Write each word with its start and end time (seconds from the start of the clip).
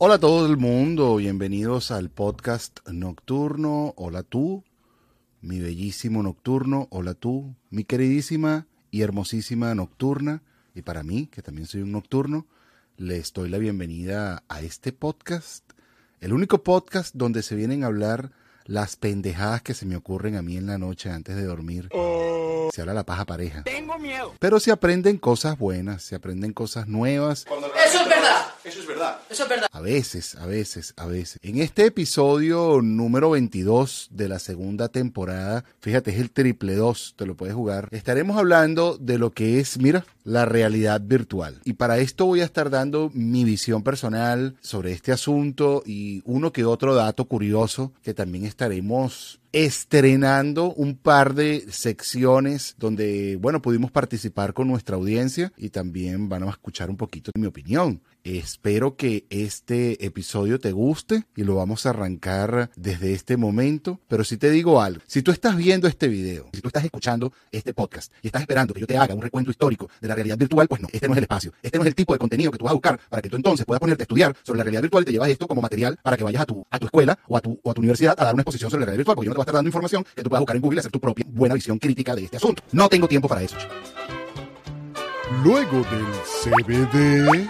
Hola 0.00 0.14
a 0.14 0.18
todo 0.20 0.46
el 0.46 0.56
mundo, 0.56 1.16
bienvenidos 1.16 1.90
al 1.90 2.08
podcast 2.08 2.78
nocturno. 2.88 3.94
Hola 3.96 4.22
tú, 4.22 4.62
mi 5.40 5.58
bellísimo 5.58 6.22
nocturno. 6.22 6.86
Hola 6.90 7.14
tú, 7.14 7.56
mi 7.70 7.82
queridísima 7.82 8.68
y 8.92 9.02
hermosísima 9.02 9.74
nocturna. 9.74 10.44
Y 10.72 10.82
para 10.82 11.02
mí, 11.02 11.26
que 11.26 11.42
también 11.42 11.66
soy 11.66 11.80
un 11.80 11.90
nocturno, 11.90 12.46
les 12.96 13.32
doy 13.32 13.48
la 13.48 13.58
bienvenida 13.58 14.44
a 14.48 14.60
este 14.60 14.92
podcast. 14.92 15.64
El 16.20 16.32
único 16.32 16.62
podcast 16.62 17.16
donde 17.16 17.42
se 17.42 17.56
vienen 17.56 17.82
a 17.82 17.88
hablar 17.88 18.30
las 18.66 18.94
pendejadas 18.94 19.62
que 19.62 19.74
se 19.74 19.84
me 19.84 19.96
ocurren 19.96 20.36
a 20.36 20.42
mí 20.42 20.56
en 20.56 20.66
la 20.66 20.78
noche 20.78 21.10
antes 21.10 21.34
de 21.34 21.42
dormir. 21.42 21.88
Se 22.72 22.82
habla 22.82 22.94
la 22.94 23.04
paja 23.04 23.24
pareja. 23.24 23.64
Tengo 23.64 23.98
miedo. 23.98 24.34
Pero 24.38 24.60
se 24.60 24.70
aprenden 24.70 25.18
cosas 25.18 25.58
buenas, 25.58 26.04
se 26.04 26.14
aprenden 26.14 26.52
cosas 26.52 26.86
nuevas. 26.86 27.46
Eso 27.48 28.02
es 28.02 28.08
verdad. 28.08 28.27
Eso 28.68 28.80
es 28.80 28.86
verdad. 28.86 29.18
Eso 29.30 29.44
es 29.44 29.48
verdad. 29.48 29.66
A 29.72 29.80
veces, 29.80 30.34
a 30.34 30.44
veces, 30.44 30.92
a 30.98 31.06
veces. 31.06 31.38
En 31.40 31.58
este 31.58 31.86
episodio 31.86 32.82
número 32.82 33.30
22 33.30 34.08
de 34.10 34.28
la 34.28 34.38
segunda 34.38 34.88
temporada, 34.88 35.64
fíjate, 35.80 36.10
es 36.10 36.18
el 36.18 36.30
triple 36.30 36.74
2, 36.74 37.14
te 37.16 37.24
lo 37.24 37.34
puedes 37.34 37.54
jugar. 37.54 37.88
Estaremos 37.92 38.36
hablando 38.36 38.98
de 38.98 39.16
lo 39.16 39.30
que 39.30 39.58
es, 39.58 39.78
mira, 39.78 40.04
la 40.22 40.44
realidad 40.44 41.00
virtual. 41.02 41.58
Y 41.64 41.74
para 41.74 41.96
esto 41.96 42.26
voy 42.26 42.42
a 42.42 42.44
estar 42.44 42.68
dando 42.68 43.10
mi 43.14 43.44
visión 43.44 43.82
personal 43.82 44.54
sobre 44.60 44.92
este 44.92 45.12
asunto 45.12 45.82
y 45.86 46.20
uno 46.26 46.52
que 46.52 46.66
otro 46.66 46.94
dato 46.94 47.24
curioso 47.24 47.92
que 48.02 48.12
también 48.12 48.44
estaremos 48.44 49.40
estrenando 49.52 50.72
un 50.74 50.96
par 50.96 51.34
de 51.34 51.66
secciones 51.70 52.74
donde, 52.78 53.36
bueno, 53.36 53.62
pudimos 53.62 53.90
participar 53.90 54.54
con 54.54 54.68
nuestra 54.68 54.96
audiencia 54.96 55.52
y 55.56 55.70
también 55.70 56.28
van 56.28 56.42
a 56.42 56.50
escuchar 56.50 56.90
un 56.90 56.96
poquito 56.96 57.30
de 57.34 57.40
mi 57.40 57.46
opinión. 57.46 58.00
Espero 58.24 58.96
que 58.96 59.24
este 59.30 60.04
episodio 60.04 60.58
te 60.58 60.72
guste 60.72 61.24
y 61.34 61.44
lo 61.44 61.54
vamos 61.54 61.86
a 61.86 61.90
arrancar 61.90 62.70
desde 62.76 63.14
este 63.14 63.36
momento. 63.38 64.00
Pero 64.06 64.22
si 64.22 64.36
te 64.36 64.50
digo 64.50 64.82
algo, 64.82 65.00
si 65.06 65.22
tú 65.22 65.30
estás 65.30 65.56
viendo 65.56 65.88
este 65.88 66.08
video, 66.08 66.48
si 66.52 66.60
tú 66.60 66.68
estás 66.68 66.84
escuchando 66.84 67.32
este 67.52 67.72
podcast 67.72 68.12
y 68.20 68.26
estás 68.26 68.42
esperando 68.42 68.74
que 68.74 68.80
yo 68.80 68.86
te 68.86 68.98
haga 68.98 69.14
un 69.14 69.22
recuento 69.22 69.50
histórico 69.50 69.88
de 70.00 70.08
la 70.08 70.14
realidad 70.14 70.36
virtual, 70.36 70.68
pues 70.68 70.82
no, 70.82 70.88
este 70.92 71.06
no 71.06 71.14
es 71.14 71.18
el 71.18 71.24
espacio. 71.24 71.52
Este 71.62 71.78
no 71.78 71.84
es 71.84 71.88
el 71.88 71.94
tipo 71.94 72.12
de 72.12 72.18
contenido 72.18 72.50
que 72.50 72.58
tú 72.58 72.64
vas 72.64 72.72
a 72.72 72.74
buscar 72.74 73.00
para 73.08 73.22
que 73.22 73.30
tú 73.30 73.36
entonces 73.36 73.64
puedas 73.64 73.80
ponerte 73.80 74.02
a 74.02 74.04
estudiar 74.04 74.36
sobre 74.42 74.58
la 74.58 74.64
realidad 74.64 74.82
virtual 74.82 75.02
y 75.04 75.06
te 75.06 75.12
llevas 75.12 75.30
esto 75.30 75.46
como 75.46 75.62
material 75.62 75.98
para 76.02 76.16
que 76.16 76.24
vayas 76.24 76.42
a 76.42 76.46
tu, 76.46 76.66
a 76.68 76.78
tu 76.78 76.86
escuela 76.86 77.18
o 77.28 77.36
a 77.36 77.40
tu, 77.40 77.58
o 77.62 77.70
a 77.70 77.74
tu 77.74 77.80
universidad 77.80 78.14
a 78.18 78.24
dar 78.24 78.34
una 78.34 78.42
exposición 78.42 78.70
sobre 78.70 78.80
la 78.80 78.86
realidad 78.86 78.98
virtual, 78.98 79.16
porque 79.16 79.26
yo 79.26 79.30
no 79.30 79.36
estar 79.48 79.58
dando 79.58 79.68
información 79.68 80.04
que 80.14 80.22
tú 80.22 80.28
puedas 80.28 80.40
buscar 80.40 80.56
en 80.56 80.62
Google 80.62 80.76
y 80.76 80.80
hacer 80.80 80.92
tu 80.92 81.00
propia 81.00 81.24
buena 81.28 81.54
visión 81.54 81.78
crítica 81.78 82.14
de 82.14 82.24
este 82.24 82.36
asunto. 82.36 82.62
No 82.72 82.88
tengo 82.88 83.08
tiempo 83.08 83.28
para 83.28 83.42
eso. 83.42 83.56
Luego 85.44 85.84
del 85.90 86.06
CBD, 86.42 87.48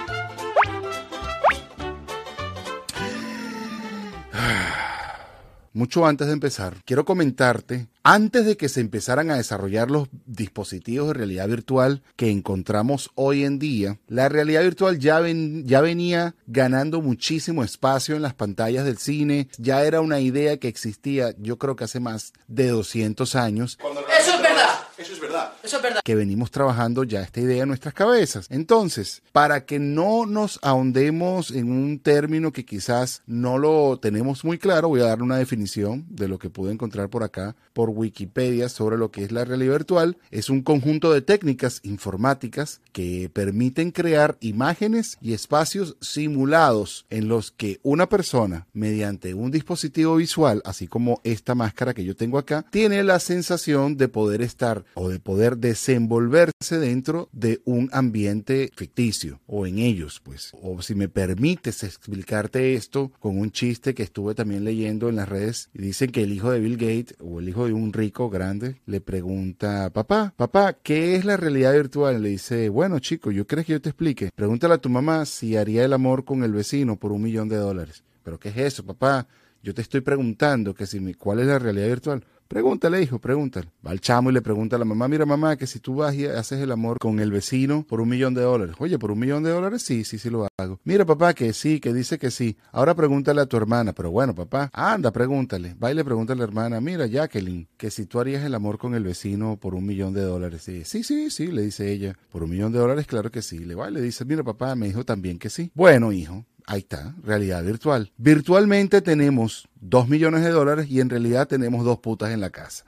Mucho 5.78 6.04
antes 6.06 6.26
de 6.26 6.32
empezar, 6.32 6.74
quiero 6.84 7.04
comentarte, 7.04 7.86
antes 8.02 8.44
de 8.44 8.56
que 8.56 8.68
se 8.68 8.80
empezaran 8.80 9.30
a 9.30 9.36
desarrollar 9.36 9.92
los 9.92 10.08
dispositivos 10.26 11.06
de 11.06 11.14
realidad 11.14 11.46
virtual 11.46 12.02
que 12.16 12.30
encontramos 12.32 13.10
hoy 13.14 13.44
en 13.44 13.60
día, 13.60 13.96
la 14.08 14.28
realidad 14.28 14.62
virtual 14.64 14.98
ya, 14.98 15.20
ven- 15.20 15.64
ya 15.68 15.80
venía 15.80 16.34
ganando 16.48 17.00
muchísimo 17.00 17.62
espacio 17.62 18.16
en 18.16 18.22
las 18.22 18.34
pantallas 18.34 18.84
del 18.86 18.98
cine, 18.98 19.50
ya 19.56 19.84
era 19.84 20.00
una 20.00 20.18
idea 20.18 20.56
que 20.56 20.66
existía, 20.66 21.32
yo 21.38 21.58
creo 21.58 21.76
que 21.76 21.84
hace 21.84 22.00
más 22.00 22.32
de 22.48 22.66
200 22.70 23.36
años, 23.36 23.78
Eso 24.20 24.34
es 24.34 24.42
verdad. 24.42 24.80
Eso 24.98 25.12
es 25.12 25.20
verdad. 25.20 25.52
Eso 25.62 25.76
es 25.76 25.82
verdad. 25.82 26.00
que 26.04 26.14
venimos 26.16 26.50
trabajando 26.50 27.04
ya 27.04 27.22
esta 27.22 27.40
idea 27.40 27.62
en 27.62 27.68
nuestras 27.68 27.94
cabezas. 27.94 28.46
Entonces, 28.50 29.22
para 29.30 29.64
que 29.64 29.78
no 29.78 30.26
nos 30.26 30.58
ahondemos 30.62 31.52
en 31.52 31.70
un 31.70 32.00
término 32.00 32.52
que 32.52 32.64
quizás 32.64 33.22
no 33.26 33.58
lo 33.58 33.98
tenemos 34.00 34.44
muy 34.44 34.58
claro, 34.58 34.88
voy 34.88 35.00
a 35.00 35.06
darle 35.06 35.24
una 35.24 35.36
definición 35.36 36.04
de 36.08 36.26
lo 36.26 36.38
que 36.38 36.50
pude 36.50 36.72
encontrar 36.72 37.08
por 37.10 37.22
acá 37.22 37.54
por 37.72 37.90
Wikipedia 37.90 38.68
sobre 38.68 38.96
lo 38.96 39.12
que 39.12 39.22
es 39.22 39.30
la 39.30 39.44
realidad 39.44 39.74
virtual. 39.74 40.18
Es 40.32 40.50
un 40.50 40.62
conjunto 40.62 41.12
de 41.12 41.22
técnicas 41.22 41.80
informáticas 41.84 42.80
que 42.92 43.30
permiten 43.32 43.92
crear 43.92 44.36
imágenes 44.40 45.16
y 45.20 45.32
espacios 45.32 45.96
simulados 46.00 47.06
en 47.08 47.28
los 47.28 47.52
que 47.52 47.78
una 47.84 48.08
persona, 48.08 48.66
mediante 48.72 49.34
un 49.34 49.52
dispositivo 49.52 50.16
visual, 50.16 50.60
así 50.64 50.88
como 50.88 51.20
esta 51.22 51.54
máscara 51.54 51.94
que 51.94 52.04
yo 52.04 52.16
tengo 52.16 52.38
acá, 52.38 52.64
tiene 52.70 53.04
la 53.04 53.20
sensación 53.20 53.96
de 53.96 54.08
poder 54.08 54.42
estar 54.42 54.84
o 54.94 55.08
de 55.08 55.20
poder 55.20 55.58
desenvolverse 55.58 56.78
dentro 56.78 57.28
de 57.32 57.60
un 57.64 57.88
ambiente 57.92 58.70
ficticio 58.74 59.40
o 59.46 59.66
en 59.66 59.78
ellos, 59.78 60.20
pues. 60.22 60.52
O 60.60 60.82
si 60.82 60.94
me 60.94 61.08
permites 61.08 61.82
explicarte 61.84 62.74
esto 62.74 63.12
con 63.20 63.38
un 63.38 63.50
chiste 63.50 63.94
que 63.94 64.02
estuve 64.02 64.34
también 64.34 64.64
leyendo 64.64 65.08
en 65.08 65.16
las 65.16 65.28
redes, 65.28 65.70
dicen 65.72 66.10
que 66.10 66.22
el 66.22 66.32
hijo 66.32 66.50
de 66.50 66.60
Bill 66.60 66.76
Gates 66.76 67.16
o 67.20 67.40
el 67.40 67.48
hijo 67.48 67.66
de 67.66 67.72
un 67.72 67.92
rico 67.92 68.30
grande 68.30 68.80
le 68.86 69.00
pregunta, 69.00 69.90
papá, 69.90 70.34
papá, 70.36 70.72
¿qué 70.74 71.16
es 71.16 71.24
la 71.24 71.36
realidad 71.36 71.72
virtual? 71.72 72.22
Le 72.22 72.30
dice, 72.30 72.68
bueno 72.68 72.98
chico, 72.98 73.30
¿yo 73.30 73.46
crees 73.46 73.66
que 73.66 73.72
yo 73.72 73.80
te 73.80 73.90
explique? 73.90 74.30
Pregúntale 74.34 74.74
a 74.74 74.78
tu 74.78 74.88
mamá 74.88 75.24
si 75.26 75.56
haría 75.56 75.84
el 75.84 75.92
amor 75.92 76.24
con 76.24 76.42
el 76.42 76.52
vecino 76.52 76.96
por 76.96 77.12
un 77.12 77.22
millón 77.22 77.48
de 77.48 77.56
dólares. 77.56 78.04
¿Pero 78.22 78.38
qué 78.38 78.50
es 78.50 78.56
eso, 78.56 78.84
papá? 78.84 79.26
Yo 79.62 79.74
te 79.74 79.82
estoy 79.82 80.00
preguntando 80.00 80.74
que 80.74 80.86
si 80.86 81.00
me, 81.00 81.14
cuál 81.14 81.40
es 81.40 81.46
la 81.46 81.58
realidad 81.58 81.88
virtual. 81.88 82.24
Pregúntale, 82.48 83.02
hijo, 83.02 83.18
pregúntale. 83.18 83.68
Va 83.86 83.90
al 83.90 84.00
chamo 84.00 84.30
y 84.30 84.32
le 84.32 84.40
pregunta 84.40 84.76
a 84.76 84.78
la 84.78 84.86
mamá, 84.86 85.06
mira 85.06 85.26
mamá, 85.26 85.58
que 85.58 85.66
si 85.66 85.80
tú 85.80 85.96
vas 85.96 86.14
y 86.14 86.24
haces 86.24 86.58
el 86.60 86.72
amor 86.72 86.96
con 86.98 87.20
el 87.20 87.30
vecino 87.30 87.84
por 87.86 88.00
un 88.00 88.08
millón 88.08 88.32
de 88.32 88.40
dólares. 88.40 88.74
Oye, 88.78 88.98
por 88.98 89.10
un 89.10 89.18
millón 89.18 89.42
de 89.42 89.50
dólares, 89.50 89.82
sí, 89.82 90.02
sí, 90.02 90.18
sí 90.18 90.30
lo 90.30 90.48
hago. 90.56 90.80
Mira 90.82 91.04
papá, 91.04 91.34
que 91.34 91.52
sí, 91.52 91.78
que 91.78 91.92
dice 91.92 92.18
que 92.18 92.30
sí. 92.30 92.56
Ahora 92.72 92.94
pregúntale 92.94 93.42
a 93.42 93.46
tu 93.46 93.58
hermana, 93.58 93.92
pero 93.92 94.10
bueno 94.10 94.34
papá, 94.34 94.70
anda, 94.72 95.10
pregúntale. 95.10 95.74
Va 95.74 95.92
y 95.92 95.94
le 95.94 96.06
pregunta 96.06 96.32
a 96.32 96.36
la 96.36 96.44
hermana, 96.44 96.80
mira 96.80 97.06
Jacqueline, 97.06 97.68
que 97.76 97.90
si 97.90 98.06
tú 98.06 98.18
harías 98.18 98.42
el 98.42 98.54
amor 98.54 98.78
con 98.78 98.94
el 98.94 99.04
vecino 99.04 99.58
por 99.58 99.74
un 99.74 99.84
millón 99.84 100.14
de 100.14 100.22
dólares. 100.22 100.62
Sí, 100.62 100.84
sí, 100.86 101.04
sí, 101.04 101.28
sí, 101.28 101.48
le 101.48 101.60
dice 101.60 101.92
ella. 101.92 102.16
Por 102.32 102.44
un 102.44 102.48
millón 102.48 102.72
de 102.72 102.78
dólares, 102.78 103.06
claro 103.06 103.30
que 103.30 103.42
sí. 103.42 103.58
Le 103.58 103.74
va 103.74 103.90
y 103.90 103.92
le 103.92 104.00
dice, 104.00 104.24
mira 104.24 104.42
papá, 104.42 104.74
me 104.74 104.86
dijo 104.86 105.04
también 105.04 105.38
que 105.38 105.50
sí. 105.50 105.70
Bueno, 105.74 106.12
hijo, 106.12 106.46
Ahí 106.70 106.80
está, 106.80 107.14
realidad 107.24 107.64
virtual. 107.64 108.12
Virtualmente 108.18 109.00
tenemos 109.00 109.66
dos 109.80 110.06
millones 110.06 110.44
de 110.44 110.50
dólares 110.50 110.86
y 110.90 111.00
en 111.00 111.08
realidad 111.08 111.48
tenemos 111.48 111.82
dos 111.82 111.98
putas 112.00 112.30
en 112.30 112.42
la 112.42 112.50
casa. 112.50 112.84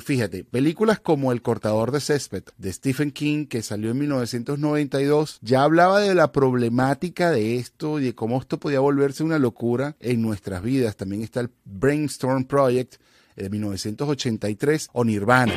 Fíjate, 0.00 0.44
películas 0.44 1.00
como 1.00 1.32
El 1.32 1.40
cortador 1.40 1.90
de 1.90 2.00
césped 2.00 2.42
de 2.58 2.70
Stephen 2.70 3.12
King, 3.12 3.46
que 3.46 3.62
salió 3.62 3.92
en 3.92 3.98
1992, 3.98 5.38
ya 5.40 5.62
hablaba 5.62 6.00
de 6.00 6.14
la 6.14 6.32
problemática 6.32 7.30
de 7.30 7.56
esto 7.56 7.98
y 7.98 8.04
de 8.04 8.14
cómo 8.14 8.38
esto 8.38 8.58
podía 8.58 8.80
volverse 8.80 9.24
una 9.24 9.38
locura 9.38 9.96
en 10.00 10.20
nuestras 10.20 10.62
vidas. 10.62 10.96
También 10.96 11.22
está 11.22 11.40
el 11.40 11.48
Brainstorm 11.64 12.44
Project 12.44 12.96
de 13.36 13.48
1983 13.48 14.90
o 14.92 15.02
Nirvana, 15.02 15.54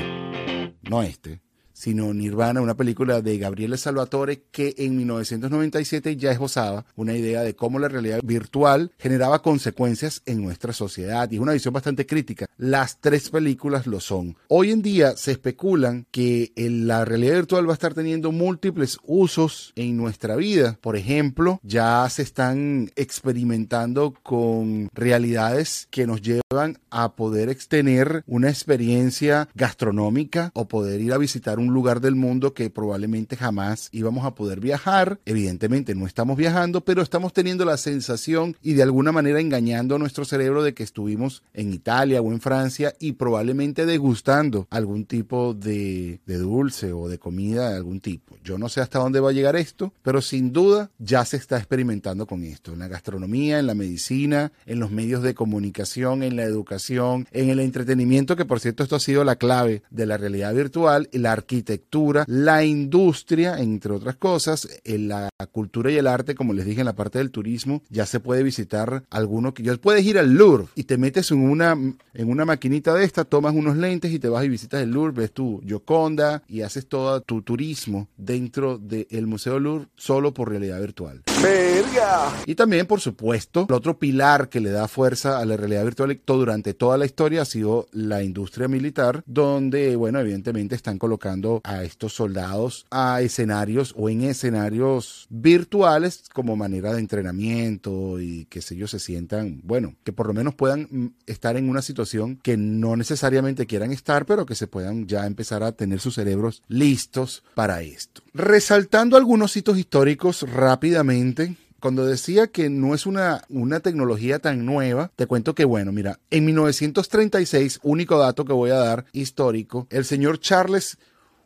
no 0.90 1.04
este, 1.04 1.42
sino 1.80 2.14
Nirvana, 2.14 2.60
una 2.60 2.76
película 2.76 3.22
de 3.22 3.38
Gabriele 3.38 3.78
Salvatore 3.78 4.44
que 4.52 4.76
en 4.80 4.98
1997 4.98 6.18
ya 6.18 6.34
esbozaba 6.34 6.86
una 6.98 7.16
idea 7.16 7.42
de 7.42 7.56
cómo 7.56 7.80
la 7.80 7.88
realidad 7.88 8.20
virtual 8.22 8.92
generaba 9.00 9.42
consecuencias 9.42 10.22
en 10.26 10.44
nuestra 10.44 10.74
sociedad 10.74 11.32
y 11.32 11.36
es 11.36 11.42
una 11.42 11.54
visión 11.54 11.74
bastante 11.74 12.06
crítica. 12.06 12.48
Las 12.58 13.00
tres 13.00 13.30
películas 13.30 13.88
lo 13.88 14.02
son. 14.02 14.36
Hoy 14.50 14.72
en 14.72 14.82
día 14.82 15.16
se 15.16 15.32
especulan 15.32 16.06
que 16.12 16.52
la 16.58 17.06
realidad 17.06 17.36
virtual 17.36 17.66
va 17.66 17.72
a 17.72 17.80
estar 17.80 17.94
teniendo 17.94 18.34
múltiples 18.34 18.98
usos 19.04 19.72
en 19.78 19.96
nuestra 19.96 20.36
vida. 20.36 20.78
Por 20.82 20.98
ejemplo, 20.98 21.62
ya 21.64 22.06
se 22.10 22.24
están 22.24 22.92
experimentando 22.98 24.14
con 24.22 24.90
realidades 24.94 25.88
que 25.92 26.06
nos 26.06 26.22
llevan 26.22 26.78
a 26.90 27.16
poder 27.16 27.58
tener 27.70 28.26
una 28.28 28.50
experiencia 28.50 29.48
gastronómica 29.56 30.52
o 30.54 30.68
poder 30.68 31.00
ir 31.00 31.14
a 31.14 31.18
visitar 31.18 31.58
un 31.58 31.69
lugar 31.74 32.02
del 32.02 32.16
mundo 32.16 32.54
que 32.54 32.70
probablemente 32.70 33.36
jamás 33.36 33.90
íbamos 33.92 34.26
a 34.26 34.36
poder 34.36 34.60
viajar. 34.60 35.20
Evidentemente 35.26 35.96
no 35.96 36.06
estamos 36.06 36.38
viajando, 36.38 36.82
pero 36.82 37.02
estamos 37.02 37.34
teniendo 37.34 37.66
la 37.66 37.78
sensación 37.78 38.56
y 38.62 38.74
de 38.74 38.84
alguna 38.84 39.12
manera 39.12 39.40
engañando 39.40 39.98
nuestro 39.98 40.26
cerebro 40.26 40.64
de 40.64 40.74
que 40.74 40.84
estuvimos 40.84 41.44
en 41.54 41.74
Italia 41.74 42.22
o 42.22 42.32
en 42.32 42.42
Francia 42.42 42.94
y 43.00 43.14
probablemente 43.14 43.86
degustando 43.86 44.68
algún 44.70 45.06
tipo 45.06 45.54
de, 45.54 46.22
de 46.26 46.38
dulce 46.38 46.94
o 46.94 47.08
de 47.08 47.20
comida 47.20 47.70
de 47.70 47.78
algún 47.78 48.00
tipo. 48.00 48.38
Yo 48.44 48.58
no 48.58 48.70
sé 48.70 48.82
hasta 48.82 49.00
dónde 49.00 49.20
va 49.20 49.30
a 49.30 49.34
llegar 49.34 49.56
esto, 49.56 49.94
pero 50.02 50.22
sin 50.22 50.52
duda 50.52 50.92
ya 50.98 51.26
se 51.26 51.38
está 51.38 51.58
experimentando 51.58 52.26
con 52.26 52.44
esto, 52.44 52.74
en 52.74 52.80
la 52.80 52.88
gastronomía, 52.88 53.60
en 53.60 53.68
la 53.68 53.76
medicina, 53.76 54.52
en 54.66 54.80
los 54.80 54.92
medios 54.92 55.24
de 55.24 55.34
comunicación, 55.34 56.24
en 56.24 56.36
la 56.36 56.44
educación, 56.44 57.28
en 57.32 57.50
el 57.50 57.60
entretenimiento, 57.60 58.36
que 58.36 58.46
por 58.46 58.60
cierto 58.60 58.84
esto 58.84 58.96
ha 58.96 59.00
sido 59.00 59.24
la 59.24 59.36
clave 59.36 59.84
de 59.90 60.06
la 60.06 60.18
realidad 60.18 60.54
virtual, 60.54 61.10
la 61.12 61.32
arquitectura 61.32 61.59
arquitectura, 61.60 62.24
la 62.28 62.64
industria, 62.64 63.60
entre 63.60 63.92
otras 63.94 64.16
cosas, 64.16 64.68
en 64.84 65.10
la 65.10 65.30
cultura 65.52 65.92
y 65.92 65.98
el 65.98 66.08
arte, 66.08 66.36
como 66.36 66.54
les 66.54 66.66
dije 66.66 66.82
en 66.82 66.86
la 66.86 66.96
parte 66.96 67.18
del 67.20 67.32
turismo, 67.32 67.84
ya 67.90 68.06
se 68.06 68.20
puede 68.20 68.44
visitar 68.44 69.04
alguno 69.10 69.54
que 69.54 69.64
ya 69.64 69.76
puedes 69.76 70.06
ir 70.06 70.18
al 70.18 70.34
Louvre 70.34 70.68
y 70.76 70.84
te 70.84 70.98
metes 70.98 71.32
en 71.32 71.42
una 71.42 71.78
en 72.14 72.30
una 72.30 72.46
maquinita 72.46 72.94
de 72.94 73.06
esta, 73.06 73.26
tomas 73.26 73.54
unos 73.54 73.78
lentes 73.78 74.12
y 74.12 74.20
te 74.20 74.30
vas 74.30 74.46
y 74.46 74.50
visitas 74.50 74.82
el 74.82 74.92
Louvre, 74.92 75.14
ves 75.14 75.32
tu 75.32 75.62
Yoconda 75.64 76.44
y 76.48 76.62
haces 76.62 76.88
todo 76.88 77.22
tu 77.22 77.42
turismo 77.42 78.08
dentro 78.18 78.78
del 78.78 79.28
Museo 79.28 79.60
Louvre 79.60 79.88
solo 79.96 80.34
por 80.34 80.50
realidad 80.50 80.80
virtual. 80.80 81.24
¡Verga! 81.42 82.32
Y 82.46 82.56
también, 82.56 82.86
por 82.86 83.00
supuesto, 83.00 83.66
el 83.70 83.76
otro 83.76 83.98
pilar 83.98 84.50
que 84.50 84.60
le 84.60 84.72
da 84.72 84.88
fuerza 84.88 85.40
a 85.40 85.46
la 85.46 85.58
realidad 85.58 85.84
virtual 85.84 86.20
durante 86.26 86.74
toda 86.74 86.98
la 86.98 87.06
historia 87.06 87.42
ha 87.42 87.46
sido 87.46 87.88
la 87.92 88.24
industria 88.24 88.68
militar, 88.68 89.24
donde, 89.26 89.96
bueno, 89.96 90.20
evidentemente 90.20 90.76
están 90.76 90.98
colocando 90.98 91.49
a 91.64 91.84
estos 91.84 92.14
soldados 92.14 92.86
a 92.92 93.22
escenarios 93.22 93.94
o 93.98 94.10
en 94.10 94.24
escenarios 94.24 95.28
virtuales 95.30 96.24
como 96.34 96.56
manera 96.56 96.94
de 96.94 97.00
entrenamiento 97.00 98.20
y 98.20 98.46
que 98.46 98.62
ellos 98.72 98.92
se 98.92 99.00
sientan, 99.00 99.62
bueno, 99.64 99.96
que 100.04 100.14
por 100.14 100.28
lo 100.28 100.34
menos 100.34 100.56
puedan 100.56 100.88
mm, 100.90 101.08
estar 101.26 101.58
en 101.58 101.70
una 101.70 101.82
situación 101.82 102.40
que 102.42 102.58
no 102.58 102.96
necesariamente 102.96 103.66
quieran 103.66 103.92
estar, 103.92 104.26
pero 104.26 104.46
que 104.46 104.56
se 104.56 104.68
puedan 104.68 105.08
ya 105.08 105.26
empezar 105.26 105.64
a 105.64 105.72
tener 105.72 106.00
sus 106.00 106.16
cerebros 106.16 106.62
listos 106.68 107.44
para 107.56 107.82
esto. 107.82 108.22
Resaltando 108.34 109.18
algunos 109.18 109.56
hitos 109.58 109.78
históricos 109.78 110.46
rápidamente, 110.52 111.56
cuando 111.80 112.06
decía 112.06 112.48
que 112.48 112.70
no 112.70 112.94
es 112.94 113.06
una, 113.06 113.44
una 113.50 113.80
tecnología 113.80 114.40
tan 114.40 114.66
nueva, 114.66 115.12
te 115.16 115.28
cuento 115.28 115.56
que, 115.56 115.66
bueno, 115.66 115.92
mira, 115.92 116.20
en 116.30 116.46
1936, 116.46 117.80
único 117.84 118.18
dato 118.18 118.46
que 118.46 118.54
voy 118.54 118.72
a 118.72 118.76
dar 118.76 119.06
histórico, 119.14 119.88
el 119.90 120.06
señor 120.06 120.40
Charles 120.40 120.98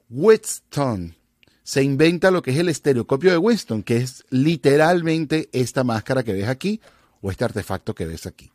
Wheatstone 0.09 1.15
se 1.63 1.81
inventa 1.81 2.29
lo 2.29 2.41
que 2.41 2.51
es 2.51 2.57
el 2.57 2.69
estereoscopio 2.69 3.31
de 3.31 3.37
Winston, 3.37 3.83
que 3.83 3.97
es 3.97 4.25
literalmente 4.29 5.49
esta 5.53 5.83
máscara 5.83 6.23
que 6.23 6.33
ves 6.33 6.47
aquí 6.47 6.81
o 7.21 7.31
este 7.31 7.45
artefacto 7.45 7.95
que 7.95 8.05
ves 8.05 8.25
aquí. 8.25 8.51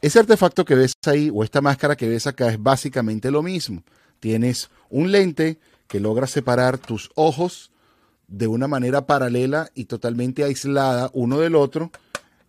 Ese 0.00 0.20
artefacto 0.20 0.64
que 0.64 0.76
ves 0.76 0.92
ahí 1.06 1.30
o 1.34 1.42
esta 1.42 1.60
máscara 1.60 1.96
que 1.96 2.08
ves 2.08 2.28
acá 2.28 2.48
es 2.48 2.62
básicamente 2.62 3.32
lo 3.32 3.42
mismo. 3.42 3.82
Tienes 4.20 4.70
un 4.88 5.10
lente 5.10 5.58
que 5.88 5.98
logra 5.98 6.28
separar 6.28 6.78
tus 6.78 7.10
ojos 7.16 7.72
de 8.28 8.46
una 8.46 8.68
manera 8.68 9.06
paralela 9.06 9.70
y 9.74 9.86
totalmente 9.86 10.44
aislada 10.44 11.10
uno 11.14 11.40
del 11.40 11.56
otro, 11.56 11.90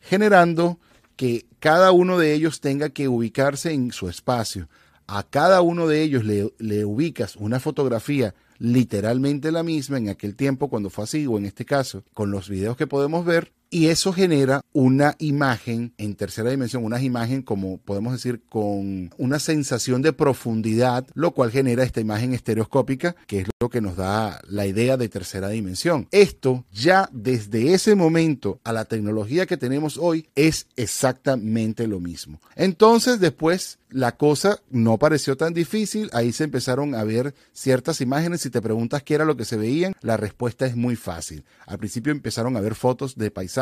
generando 0.02 0.78
que 1.16 1.48
cada 1.60 1.92
uno 1.92 2.20
de 2.20 2.34
ellos 2.34 2.62
tenga 2.62 2.90
que 2.90 3.08
ubicarse 3.08 3.72
en 3.72 3.92
su 3.92 4.08
espacio. 4.08 4.70
A 5.12 5.24
cada 5.24 5.64
uno 5.64 5.88
de 5.88 6.04
ellos 6.04 6.24
le, 6.24 6.86
ubicas 6.86 7.36
una 7.36 7.60
fotografía 7.60 8.36
literalmente 8.60 9.52
la 9.52 9.64
misma 9.64 9.98
en 9.98 10.08
aquel 10.08 10.36
tiempo 10.36 10.70
cuando 10.70 10.92
fue 10.92 11.06
así, 11.06 11.26
o 11.26 11.40
en 11.40 11.46
este 11.46 11.66
caso, 11.66 12.04
con 12.14 12.30
los 12.30 12.48
videos 12.48 12.78
que 12.78 12.86
podemos 12.86 13.26
ver, 13.26 13.52
y 13.70 13.88
eso 13.88 14.14
genera 14.14 14.62
una 14.74 15.16
imagen 15.20 15.94
en 15.98 16.16
tercera 16.16 16.50
dimensión, 16.50 16.84
una 16.84 17.02
imagen 17.02 17.42
como 17.44 17.78
podemos 17.78 18.14
decir 18.14 18.42
con 18.50 19.14
una 19.18 19.40
sensación 19.40 20.02
de 20.02 20.14
profundidad, 20.14 21.06
lo 21.14 21.32
cual 21.32 21.52
genera 21.52 21.84
esta 21.84 22.02
imagen 22.02 22.34
estereoscópica, 22.34 23.16
que 23.28 23.42
es 23.42 23.48
lo 23.60 23.70
que 23.70 23.82
nos 23.82 23.96
da 23.96 24.42
la 24.48 24.66
idea 24.66 24.98
de 24.98 25.10
tercera 25.10 25.50
dimensión. 25.50 26.08
Esto 26.12 26.66
ya 26.72 27.10
desde 27.12 27.74
ese 27.74 27.96
momento 27.96 28.60
a 28.64 28.74
la 28.74 28.86
tecnología 28.86 29.46
que 29.46 29.58
tenemos 29.58 29.98
hoy 29.98 30.30
es 30.36 30.68
exactamente 30.76 31.88
lo 31.88 32.00
mismo. 32.00 32.40
Entonces 32.56 33.20
después 33.20 33.78
la 33.90 34.16
cosa 34.18 34.60
no 34.70 34.98
pareció 34.98 35.36
tan 35.36 35.54
difícil, 35.54 36.10
ahí 36.14 36.32
se 36.32 36.44
empezaron 36.44 36.94
a 36.94 37.04
ver 37.04 37.34
ciertas 37.54 38.02
imágenes, 38.02 38.42
si 38.42 38.50
te 38.50 38.62
preguntas 38.62 39.02
qué 39.04 39.16
era 39.16 39.26
lo 39.26 39.36
que 39.36 39.46
se 39.46 39.58
veían, 39.58 39.94
la 40.02 40.16
respuesta 40.16 40.66
es 40.66 40.76
muy 40.76 40.96
fácil. 40.96 41.44
Al 41.66 41.80
principio 41.80 42.12
empezaron 42.12 42.56
a 42.56 42.62
ver 42.62 42.76
fotos 42.76 43.16
de 43.16 43.32
paisajes 43.32 43.59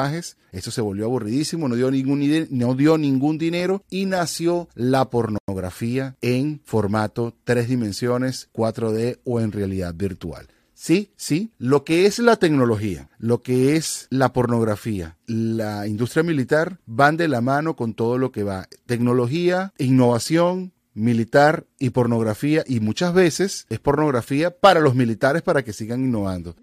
eso 0.52 0.72
se 0.72 0.82
volvió 0.82 1.06
aburridísimo, 1.06 1.68
no 1.68 1.76
dio 1.76 1.92
ningún, 1.92 2.48
no 2.52 2.76
dio 2.76 2.98
ningún 2.98 3.38
dinero 3.38 3.84
y 3.90 4.06
nació 4.06 4.70
la 4.76 5.10
pornografía 5.10 6.16
en 6.22 6.62
formato 6.64 7.36
tres 7.44 7.68
dimensiones, 7.68 8.50
4D 8.54 9.20
o 9.24 9.40
en 9.40 9.52
realidad 9.52 9.94
virtual. 9.96 10.48
Sí, 10.74 11.12
sí, 11.16 11.52
lo 11.58 11.84
que 11.84 12.06
es 12.06 12.20
la 12.20 12.36
tecnología, 12.36 13.10
lo 13.18 13.42
que 13.42 13.76
es 13.76 14.06
la 14.12 14.32
pornografía, 14.32 15.18
la 15.26 15.88
industria 15.88 16.22
militar 16.22 16.80
van 16.86 17.18
de 17.18 17.28
la 17.28 17.42
mano 17.42 17.76
con 17.76 17.96
todo 17.96 18.20
lo 18.20 18.32
que 18.32 18.44
va. 18.44 18.68
Tecnología, 18.86 19.74
innovación, 19.80 20.74
militar 20.94 21.66
y 21.80 21.92
pornografía 21.92 22.64
y 22.68 22.80
muchas 22.80 23.14
veces 23.14 23.66
es 23.70 23.80
pornografía 23.80 24.52
para 24.52 24.80
los 24.80 24.96
militares 24.96 25.42
para 25.42 25.64
que 25.64 25.74
sigan 25.74 26.04
innovando. 26.04 26.56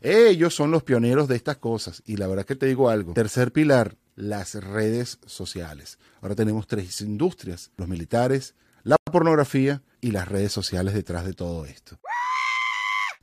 Ellos 0.00 0.54
son 0.54 0.70
los 0.70 0.82
pioneros 0.82 1.28
de 1.28 1.36
estas 1.36 1.56
cosas. 1.56 2.02
Y 2.06 2.16
la 2.16 2.26
verdad 2.26 2.44
que 2.44 2.56
te 2.56 2.66
digo 2.66 2.90
algo. 2.90 3.14
Tercer 3.14 3.52
pilar, 3.52 3.96
las 4.14 4.54
redes 4.54 5.18
sociales. 5.26 5.98
Ahora 6.20 6.34
tenemos 6.34 6.66
tres 6.66 7.00
industrias, 7.00 7.70
los 7.76 7.88
militares, 7.88 8.54
la 8.82 8.96
pornografía 9.10 9.82
y 10.00 10.12
las 10.12 10.28
redes 10.28 10.52
sociales 10.52 10.94
detrás 10.94 11.24
de 11.24 11.32
todo 11.32 11.66
esto 11.66 11.98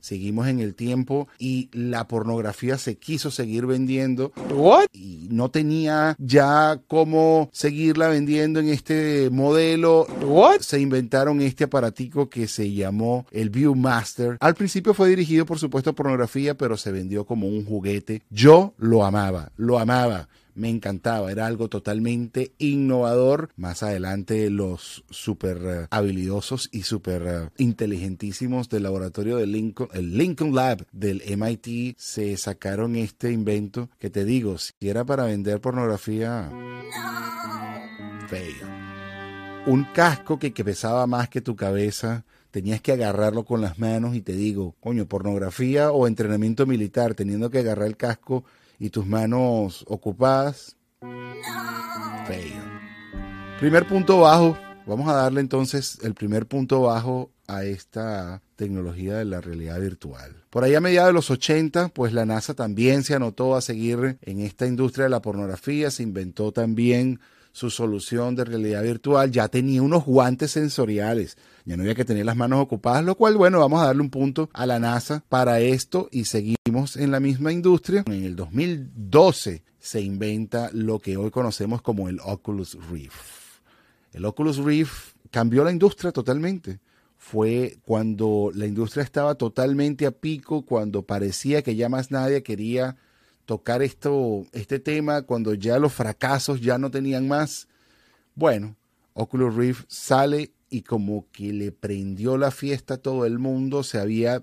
seguimos 0.04 0.48
en 0.48 0.60
el 0.60 0.74
tiempo 0.74 1.28
y 1.38 1.70
la 1.72 2.06
pornografía 2.06 2.76
se 2.76 2.96
quiso 2.96 3.30
seguir 3.30 3.64
vendiendo 3.64 4.32
y 4.92 5.28
no 5.30 5.48
tenía 5.50 6.14
ya 6.18 6.78
cómo 6.88 7.48
seguirla 7.52 8.08
vendiendo 8.08 8.60
en 8.60 8.68
este 8.68 9.30
modelo. 9.30 10.06
Se 10.60 10.78
inventaron 10.78 11.40
este 11.40 11.64
aparatico 11.64 12.28
que 12.28 12.48
se 12.48 12.70
llamó 12.72 13.26
el 13.30 13.48
Viewmaster. 13.48 14.36
Al 14.40 14.54
principio 14.54 14.92
fue 14.92 15.08
dirigido 15.08 15.46
por 15.46 15.58
supuesto 15.58 15.90
a 15.90 15.94
pornografía, 15.94 16.54
pero 16.54 16.76
se 16.76 16.92
vendió 16.92 17.24
como 17.24 17.48
un 17.48 17.64
juguete. 17.64 18.22
Yo 18.28 18.74
lo 18.76 19.06
amaba, 19.06 19.52
lo 19.56 19.78
amaba 19.78 20.28
me 20.54 20.70
encantaba, 20.70 21.30
era 21.30 21.46
algo 21.46 21.68
totalmente 21.68 22.52
innovador. 22.58 23.50
Más 23.56 23.82
adelante 23.82 24.50
los 24.50 25.04
súper 25.10 25.58
eh, 25.64 25.86
habilidosos 25.90 26.68
y 26.72 26.82
súper 26.82 27.22
eh, 27.26 27.48
inteligentísimos 27.58 28.68
del 28.68 28.84
laboratorio 28.84 29.36
de 29.36 29.46
Lincoln, 29.46 29.88
el 29.92 30.16
Lincoln 30.16 30.54
Lab 30.54 30.86
del 30.92 31.22
MIT, 31.36 31.96
se 31.98 32.36
sacaron 32.36 32.96
este 32.96 33.32
invento 33.32 33.90
que 33.98 34.10
te 34.10 34.24
digo, 34.24 34.56
si 34.58 34.72
era 34.80 35.04
para 35.04 35.24
vender 35.24 35.60
pornografía, 35.60 36.50
feo. 38.28 38.68
Un 39.66 39.84
casco 39.94 40.38
que, 40.38 40.52
que 40.52 40.64
pesaba 40.64 41.06
más 41.06 41.28
que 41.28 41.40
tu 41.40 41.56
cabeza, 41.56 42.24
tenías 42.50 42.80
que 42.80 42.92
agarrarlo 42.92 43.44
con 43.44 43.60
las 43.60 43.78
manos 43.78 44.14
y 44.14 44.20
te 44.20 44.32
digo, 44.32 44.76
coño, 44.78 45.06
pornografía 45.06 45.90
o 45.90 46.06
entrenamiento 46.06 46.66
militar, 46.66 47.14
teniendo 47.14 47.50
que 47.50 47.58
agarrar 47.58 47.88
el 47.88 47.96
casco 47.96 48.44
y 48.78 48.90
tus 48.90 49.06
manos 49.06 49.84
ocupadas. 49.88 50.76
Feo. 52.26 52.62
Primer 53.60 53.86
punto 53.86 54.20
bajo. 54.20 54.58
Vamos 54.86 55.08
a 55.08 55.14
darle 55.14 55.40
entonces 55.40 55.98
el 56.02 56.14
primer 56.14 56.46
punto 56.46 56.82
bajo 56.82 57.30
a 57.46 57.64
esta 57.64 58.42
tecnología 58.56 59.16
de 59.16 59.24
la 59.24 59.40
realidad 59.40 59.80
virtual. 59.80 60.44
Por 60.50 60.64
ahí 60.64 60.74
a 60.74 60.80
mediados 60.80 61.08
de 61.08 61.14
los 61.14 61.30
80, 61.30 61.88
pues 61.88 62.12
la 62.12 62.26
NASA 62.26 62.54
también 62.54 63.02
se 63.02 63.14
anotó 63.14 63.54
a 63.54 63.60
seguir 63.60 64.18
en 64.22 64.40
esta 64.40 64.66
industria 64.66 65.04
de 65.04 65.10
la 65.10 65.22
pornografía, 65.22 65.90
se 65.90 66.02
inventó 66.02 66.52
también 66.52 67.20
su 67.54 67.70
solución 67.70 68.34
de 68.34 68.44
realidad 68.44 68.82
virtual, 68.82 69.30
ya 69.30 69.46
tenía 69.46 69.80
unos 69.80 70.04
guantes 70.04 70.50
sensoriales, 70.50 71.38
ya 71.64 71.76
no 71.76 71.84
había 71.84 71.94
que 71.94 72.04
tener 72.04 72.26
las 72.26 72.34
manos 72.34 72.60
ocupadas, 72.60 73.04
lo 73.04 73.14
cual, 73.14 73.36
bueno, 73.36 73.60
vamos 73.60 73.80
a 73.80 73.86
darle 73.86 74.02
un 74.02 74.10
punto 74.10 74.50
a 74.52 74.66
la 74.66 74.80
NASA 74.80 75.24
para 75.28 75.60
esto 75.60 76.08
y 76.10 76.24
seguimos 76.24 76.96
en 76.96 77.12
la 77.12 77.20
misma 77.20 77.52
industria. 77.52 78.02
En 78.06 78.24
el 78.24 78.34
2012 78.34 79.62
se 79.78 80.00
inventa 80.00 80.68
lo 80.72 80.98
que 80.98 81.16
hoy 81.16 81.30
conocemos 81.30 81.80
como 81.80 82.08
el 82.08 82.18
Oculus 82.24 82.76
Rift. 82.90 83.14
El 84.12 84.24
Oculus 84.24 84.58
Rift 84.58 85.14
cambió 85.30 85.62
la 85.62 85.70
industria 85.70 86.10
totalmente 86.10 86.80
fue 87.16 87.78
cuando 87.86 88.50
la 88.52 88.66
industria 88.66 89.02
estaba 89.02 89.34
totalmente 89.34 90.04
a 90.04 90.10
pico, 90.10 90.66
cuando 90.66 91.02
parecía 91.02 91.62
que 91.62 91.74
ya 91.74 91.88
más 91.88 92.10
nadie 92.10 92.42
quería 92.42 92.96
tocar 93.46 93.82
esto, 93.82 94.46
este 94.52 94.78
tema 94.78 95.22
cuando 95.22 95.54
ya 95.54 95.78
los 95.78 95.92
fracasos 95.92 96.60
ya 96.60 96.78
no 96.78 96.90
tenían 96.90 97.28
más. 97.28 97.68
Bueno, 98.34 98.76
Oculus 99.12 99.54
Rift 99.54 99.84
sale 99.88 100.52
y 100.70 100.82
como 100.82 101.26
que 101.30 101.52
le 101.52 101.72
prendió 101.72 102.36
la 102.36 102.50
fiesta 102.50 102.94
a 102.94 102.98
todo 102.98 103.26
el 103.26 103.38
mundo, 103.38 103.82
se 103.82 103.98
había 103.98 104.42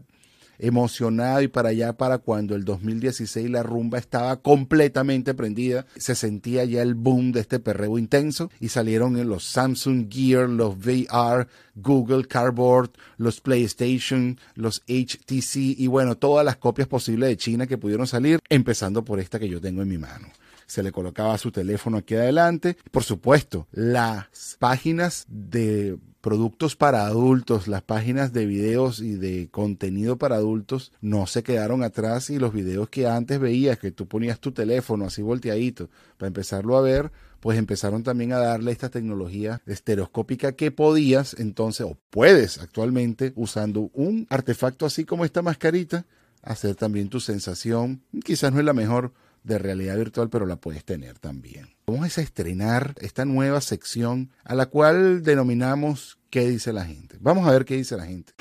emocionado 0.61 1.41
y 1.41 1.47
para 1.47 1.69
allá 1.69 1.93
para 1.93 2.19
cuando 2.19 2.55
el 2.55 2.63
2016 2.63 3.49
la 3.49 3.63
rumba 3.63 3.97
estaba 3.97 4.37
completamente 4.37 5.33
prendida, 5.33 5.85
se 5.97 6.15
sentía 6.15 6.63
ya 6.65 6.81
el 6.81 6.93
boom 6.93 7.31
de 7.31 7.41
este 7.41 7.59
perreo 7.59 7.97
intenso 7.97 8.49
y 8.59 8.69
salieron 8.69 9.17
en 9.17 9.27
los 9.27 9.43
Samsung 9.43 10.07
Gear, 10.09 10.47
los 10.47 10.77
VR, 10.77 11.47
Google 11.75 12.25
Cardboard, 12.25 12.91
los 13.17 13.41
PlayStation, 13.41 14.39
los 14.55 14.83
HTC 14.87 15.55
y 15.55 15.87
bueno, 15.87 16.15
todas 16.17 16.45
las 16.45 16.57
copias 16.57 16.87
posibles 16.87 17.29
de 17.29 17.37
China 17.37 17.67
que 17.67 17.77
pudieron 17.77 18.07
salir, 18.07 18.39
empezando 18.49 19.03
por 19.03 19.19
esta 19.19 19.39
que 19.39 19.49
yo 19.49 19.59
tengo 19.59 19.81
en 19.81 19.89
mi 19.89 19.97
mano 19.97 20.27
se 20.67 20.83
le 20.83 20.93
colocaba 20.93 21.37
su 21.37 21.51
teléfono 21.51 21.97
aquí 21.97 22.15
adelante. 22.15 22.77
Por 22.91 23.03
supuesto, 23.03 23.67
las 23.73 24.55
páginas 24.57 25.25
de 25.27 25.97
productos 26.21 26.75
para 26.75 27.05
adultos, 27.05 27.67
las 27.67 27.81
páginas 27.81 28.31
de 28.31 28.45
videos 28.45 29.01
y 29.01 29.15
de 29.15 29.49
contenido 29.49 30.17
para 30.17 30.35
adultos 30.35 30.91
no 31.01 31.27
se 31.27 31.43
quedaron 31.43 31.83
atrás 31.83 32.29
y 32.29 32.37
los 32.37 32.53
videos 32.53 32.89
que 32.89 33.07
antes 33.07 33.39
veías, 33.39 33.79
que 33.79 33.91
tú 33.91 34.07
ponías 34.07 34.39
tu 34.39 34.51
teléfono 34.51 35.05
así 35.05 35.21
volteadito 35.21 35.89
para 36.17 36.27
empezarlo 36.27 36.77
a 36.77 36.81
ver, 36.81 37.11
pues 37.39 37.57
empezaron 37.57 38.03
también 38.03 38.33
a 38.33 38.37
darle 38.37 38.71
esta 38.71 38.89
tecnología 38.89 39.61
estereoscópica 39.65 40.51
que 40.53 40.71
podías 40.71 41.33
entonces 41.39 41.87
o 41.87 41.97
puedes 42.11 42.59
actualmente 42.59 43.33
usando 43.35 43.89
un 43.93 44.27
artefacto 44.29 44.85
así 44.85 45.05
como 45.05 45.25
esta 45.25 45.41
mascarita 45.41 46.05
hacer 46.43 46.75
también 46.75 47.09
tu 47.09 47.19
sensación. 47.19 48.03
Quizás 48.23 48.53
no 48.53 48.59
es 48.59 48.65
la 48.65 48.73
mejor 48.73 49.11
de 49.43 49.57
realidad 49.57 49.97
virtual, 49.97 50.29
pero 50.29 50.45
la 50.45 50.55
puedes 50.55 50.85
tener 50.85 51.19
también. 51.19 51.75
Vamos 51.87 52.17
a 52.17 52.21
estrenar 52.21 52.95
esta 53.01 53.25
nueva 53.25 53.61
sección 53.61 54.31
a 54.43 54.55
la 54.55 54.67
cual 54.67 55.23
denominamos 55.23 56.19
¿Qué 56.31 56.47
dice 56.47 56.71
la 56.71 56.85
gente? 56.85 57.17
Vamos 57.19 57.45
a 57.45 57.51
ver 57.51 57.65
qué 57.65 57.75
dice 57.75 57.97
la 57.97 58.05
gente. 58.05 58.31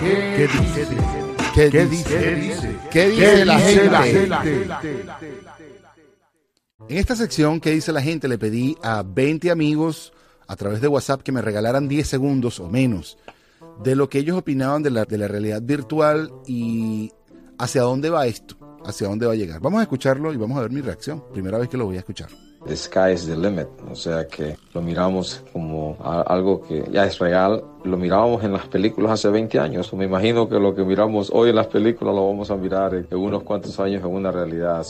¿Qué 0.00 0.48
dice? 0.48 0.88
¿Qué 1.54 1.84
dice? 1.84 2.78
¿Qué 2.90 3.08
dice 3.10 3.44
la 3.44 3.58
gente? 3.58 4.34
En 6.88 6.96
esta 6.96 7.14
sección, 7.14 7.60
¿qué 7.60 7.72
dice 7.72 7.92
la 7.92 8.00
gente? 8.00 8.28
Le 8.28 8.38
pedí 8.38 8.74
a 8.82 9.02
20 9.02 9.50
amigos 9.50 10.14
a 10.48 10.56
través 10.56 10.80
de 10.80 10.88
WhatsApp 10.88 11.20
que 11.20 11.32
me 11.32 11.42
regalaran 11.42 11.86
10 11.86 12.08
segundos 12.08 12.60
o 12.60 12.70
menos 12.70 13.18
de 13.82 13.94
lo 13.94 14.08
que 14.08 14.20
ellos 14.20 14.38
opinaban 14.38 14.82
de 14.82 14.90
la, 14.90 15.04
de 15.04 15.18
la 15.18 15.28
realidad 15.28 15.60
virtual 15.60 16.32
y 16.46 17.12
hacia 17.58 17.82
dónde 17.82 18.08
va 18.08 18.26
esto, 18.26 18.56
hacia 18.86 19.08
dónde 19.08 19.26
va 19.26 19.32
a 19.32 19.36
llegar. 19.36 19.60
Vamos 19.60 19.80
a 19.80 19.82
escucharlo 19.82 20.32
y 20.32 20.36
vamos 20.36 20.58
a 20.58 20.62
ver 20.62 20.70
mi 20.70 20.80
reacción. 20.80 21.22
Primera 21.32 21.58
vez 21.58 21.68
que 21.68 21.76
lo 21.76 21.86
voy 21.86 21.96
a 21.96 22.00
escuchar. 22.00 22.28
The 22.66 22.76
sky 22.76 23.12
is 23.12 23.26
the 23.26 23.36
limit, 23.36 23.68
o 23.88 23.94
sea 23.94 24.26
que 24.26 24.56
lo 24.74 24.82
miramos 24.82 25.40
como 25.52 25.96
algo 26.02 26.62
que 26.62 26.84
ya 26.90 27.04
es 27.04 27.16
real, 27.20 27.62
lo 27.84 27.96
mirábamos 27.96 28.42
en 28.42 28.54
las 28.54 28.66
películas 28.66 29.12
hace 29.12 29.28
20 29.28 29.60
años, 29.60 29.92
me 29.94 30.06
imagino 30.06 30.48
que 30.48 30.58
lo 30.58 30.74
que 30.74 30.82
miramos 30.82 31.30
hoy 31.32 31.50
en 31.50 31.56
las 31.56 31.68
películas 31.68 32.12
lo 32.12 32.26
vamos 32.26 32.50
a 32.50 32.56
mirar 32.56 32.92
en 32.94 33.06
unos 33.16 33.44
cuantos 33.44 33.78
años 33.78 34.02
en 34.02 34.08
una 34.08 34.32
realidad, 34.32 34.84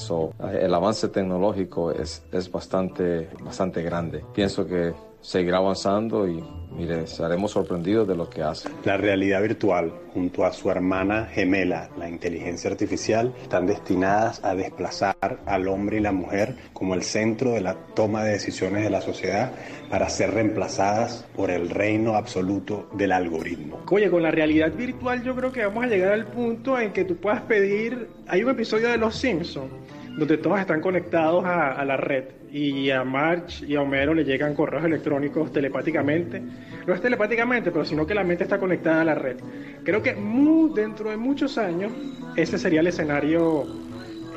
el 0.58 0.74
avance 0.74 1.08
tecnológico 1.08 1.92
es, 1.92 2.22
es 2.32 2.50
bastante, 2.50 3.28
bastante 3.44 3.82
grande, 3.82 4.24
pienso 4.34 4.66
que 4.66 4.94
seguirá 5.26 5.58
avanzando 5.58 6.28
y 6.28 6.40
mire, 6.70 7.02
estaremos 7.02 7.50
sorprendidos 7.50 8.06
de 8.06 8.14
lo 8.14 8.30
que 8.30 8.42
hace. 8.42 8.68
La 8.84 8.96
realidad 8.96 9.42
virtual, 9.42 9.92
junto 10.14 10.44
a 10.44 10.52
su 10.52 10.70
hermana 10.70 11.26
gemela, 11.26 11.90
la 11.98 12.08
inteligencia 12.08 12.70
artificial, 12.70 13.34
están 13.42 13.66
destinadas 13.66 14.44
a 14.44 14.54
desplazar 14.54 15.40
al 15.44 15.66
hombre 15.66 15.96
y 15.96 16.00
la 16.00 16.12
mujer 16.12 16.54
como 16.72 16.94
el 16.94 17.02
centro 17.02 17.50
de 17.52 17.60
la 17.60 17.74
toma 17.96 18.22
de 18.22 18.32
decisiones 18.32 18.84
de 18.84 18.90
la 18.90 19.00
sociedad 19.00 19.50
para 19.90 20.08
ser 20.08 20.32
reemplazadas 20.32 21.26
por 21.34 21.50
el 21.50 21.70
reino 21.70 22.14
absoluto 22.14 22.88
del 22.92 23.10
algoritmo. 23.10 23.80
Oye, 23.90 24.08
con 24.08 24.22
la 24.22 24.30
realidad 24.30 24.72
virtual 24.72 25.24
yo 25.24 25.34
creo 25.34 25.50
que 25.50 25.64
vamos 25.64 25.84
a 25.84 25.88
llegar 25.88 26.12
al 26.12 26.26
punto 26.26 26.78
en 26.78 26.92
que 26.92 27.04
tú 27.04 27.16
puedas 27.16 27.42
pedir... 27.42 28.10
Hay 28.28 28.44
un 28.44 28.50
episodio 28.50 28.88
de 28.88 28.96
Los 28.96 29.16
Simpsons 29.16 29.72
donde 30.16 30.38
todos 30.38 30.60
están 30.60 30.80
conectados 30.80 31.44
a, 31.44 31.72
a 31.72 31.84
la 31.84 31.96
red 31.96 32.24
y 32.56 32.90
a 32.90 33.04
Marge 33.04 33.66
y 33.66 33.76
a 33.76 33.82
Homero 33.82 34.14
le 34.14 34.24
llegan 34.24 34.54
correos 34.54 34.84
electrónicos 34.84 35.52
telepáticamente. 35.52 36.40
No 36.86 36.94
es 36.94 37.02
telepáticamente, 37.02 37.70
pero 37.70 37.84
sino 37.84 38.06
que 38.06 38.14
la 38.14 38.24
mente 38.24 38.44
está 38.44 38.58
conectada 38.58 39.02
a 39.02 39.04
la 39.04 39.14
red. 39.14 39.36
Creo 39.84 40.02
que 40.02 40.14
mu- 40.14 40.72
dentro 40.72 41.10
de 41.10 41.18
muchos 41.18 41.58
años 41.58 41.92
ese 42.34 42.56
sería 42.58 42.80
el 42.80 42.86
escenario 42.86 43.66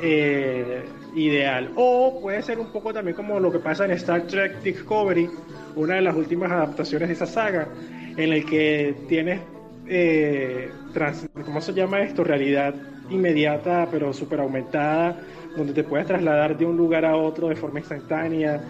eh, 0.02 0.82
ideal. 1.14 1.70
O 1.76 2.20
puede 2.20 2.42
ser 2.42 2.58
un 2.58 2.66
poco 2.66 2.92
también 2.92 3.16
como 3.16 3.40
lo 3.40 3.50
que 3.50 3.58
pasa 3.58 3.86
en 3.86 3.92
Star 3.92 4.22
Trek 4.26 4.62
Discovery, 4.62 5.28
una 5.76 5.94
de 5.94 6.02
las 6.02 6.14
últimas 6.14 6.50
adaptaciones 6.52 7.08
de 7.08 7.14
esa 7.14 7.26
saga, 7.26 7.68
en 8.16 8.32
el 8.32 8.44
que 8.44 8.94
tienes, 9.08 9.40
eh, 9.86 10.70
trans- 10.92 11.28
¿cómo 11.44 11.60
se 11.62 11.72
llama 11.72 12.02
esto? 12.02 12.22
Realidad 12.22 12.74
inmediata, 13.08 13.88
pero 13.90 14.12
súper 14.12 14.40
aumentada, 14.40 15.16
donde 15.56 15.72
te 15.72 15.84
puedes 15.84 16.06
trasladar 16.06 16.56
de 16.56 16.66
un 16.66 16.76
lugar 16.76 17.04
a 17.04 17.16
otro 17.16 17.48
de 17.48 17.56
forma 17.56 17.80
instantánea, 17.80 18.62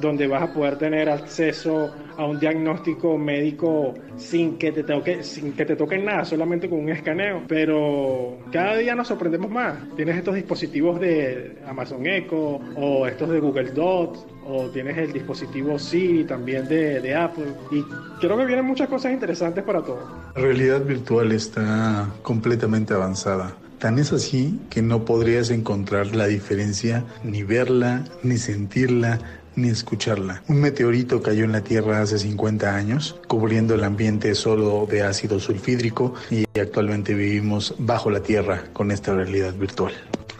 donde 0.00 0.26
vas 0.26 0.42
a 0.42 0.52
poder 0.52 0.76
tener 0.76 1.08
acceso 1.08 1.90
a 2.16 2.24
un 2.24 2.38
diagnóstico 2.38 3.16
médico 3.16 3.94
sin 4.16 4.58
que 4.58 4.72
te 4.72 4.82
toque, 4.82 5.22
sin 5.22 5.52
que 5.52 5.64
te 5.64 5.76
toquen 5.76 6.04
nada, 6.04 6.24
solamente 6.24 6.68
con 6.68 6.80
un 6.80 6.88
escaneo. 6.88 7.42
Pero 7.46 8.38
cada 8.52 8.76
día 8.76 8.94
nos 8.94 9.08
sorprendemos 9.08 9.50
más. 9.50 9.76
Tienes 9.96 10.16
estos 10.16 10.34
dispositivos 10.34 11.00
de 11.00 11.58
Amazon 11.66 12.06
Echo 12.06 12.60
o 12.76 13.06
estos 13.06 13.30
de 13.30 13.40
Google 13.40 13.70
Dot 13.70 14.26
o 14.46 14.64
tienes 14.70 14.96
el 14.96 15.12
dispositivo 15.12 15.78
Siri 15.78 16.24
también 16.24 16.66
de, 16.66 17.00
de 17.00 17.14
Apple. 17.14 17.52
Y 17.70 17.82
creo 18.20 18.36
que 18.36 18.46
vienen 18.46 18.64
muchas 18.64 18.88
cosas 18.88 19.12
interesantes 19.12 19.62
para 19.62 19.82
todos. 19.82 20.02
La 20.34 20.42
realidad 20.42 20.80
virtual 20.80 21.32
está 21.32 22.08
completamente 22.22 22.94
avanzada. 22.94 23.54
Tan 23.78 24.00
es 24.00 24.12
así 24.12 24.60
que 24.70 24.82
no 24.82 25.04
podrías 25.04 25.50
encontrar 25.50 26.14
la 26.14 26.26
diferencia, 26.26 27.04
ni 27.22 27.44
verla, 27.44 28.04
ni 28.24 28.36
sentirla, 28.36 29.20
ni 29.54 29.68
escucharla. 29.68 30.42
Un 30.48 30.60
meteorito 30.60 31.22
cayó 31.22 31.44
en 31.44 31.52
la 31.52 31.60
Tierra 31.60 32.02
hace 32.02 32.18
50 32.18 32.74
años, 32.74 33.20
cubriendo 33.28 33.74
el 33.74 33.84
ambiente 33.84 34.34
solo 34.34 34.86
de 34.86 35.02
ácido 35.02 35.38
sulfídrico 35.38 36.14
y 36.28 36.44
actualmente 36.58 37.14
vivimos 37.14 37.76
bajo 37.78 38.10
la 38.10 38.20
Tierra 38.20 38.64
con 38.72 38.90
esta 38.90 39.14
realidad 39.14 39.54
virtual. 39.54 39.92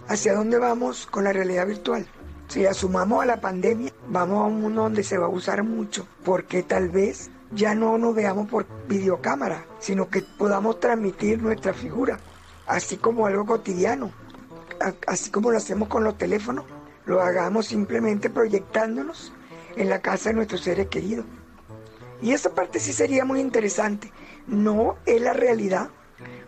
¿Hacia 0.08 0.34
dónde 0.34 0.58
vamos 0.58 1.06
con 1.06 1.22
la 1.22 1.32
realidad 1.32 1.66
virtual? 1.66 2.06
Si 2.48 2.62
la 2.62 2.74
sumamos 2.74 3.22
a 3.22 3.26
la 3.26 3.40
pandemia, 3.40 3.92
vamos 4.08 4.38
a 4.38 4.46
un 4.46 4.62
mundo 4.62 4.82
donde 4.82 5.04
se 5.04 5.16
va 5.16 5.26
a 5.26 5.30
usar 5.30 5.62
mucho, 5.62 6.08
porque 6.24 6.64
tal 6.64 6.88
vez 6.88 7.30
ya 7.52 7.74
no 7.74 7.98
nos 7.98 8.14
veamos 8.14 8.48
por 8.48 8.66
videocámara, 8.88 9.64
sino 9.78 10.08
que 10.08 10.22
podamos 10.22 10.80
transmitir 10.80 11.42
nuestra 11.42 11.72
figura, 11.72 12.18
así 12.68 12.98
como 12.98 13.26
algo 13.26 13.44
cotidiano, 13.46 14.12
así 15.06 15.30
como 15.30 15.50
lo 15.50 15.56
hacemos 15.56 15.88
con 15.88 16.04
los 16.04 16.16
teléfonos, 16.16 16.64
lo 17.06 17.22
hagamos 17.22 17.66
simplemente 17.66 18.30
proyectándonos 18.30 19.32
en 19.76 19.88
la 19.88 20.00
casa 20.00 20.28
de 20.28 20.36
nuestros 20.36 20.60
seres 20.60 20.86
queridos. 20.88 21.24
Y 22.20 22.32
esa 22.32 22.54
parte 22.54 22.78
sí 22.78 22.92
sería 22.92 23.24
muy 23.24 23.40
interesante. 23.40 24.12
No 24.46 24.96
es 25.06 25.20
la 25.20 25.32
realidad, 25.32 25.88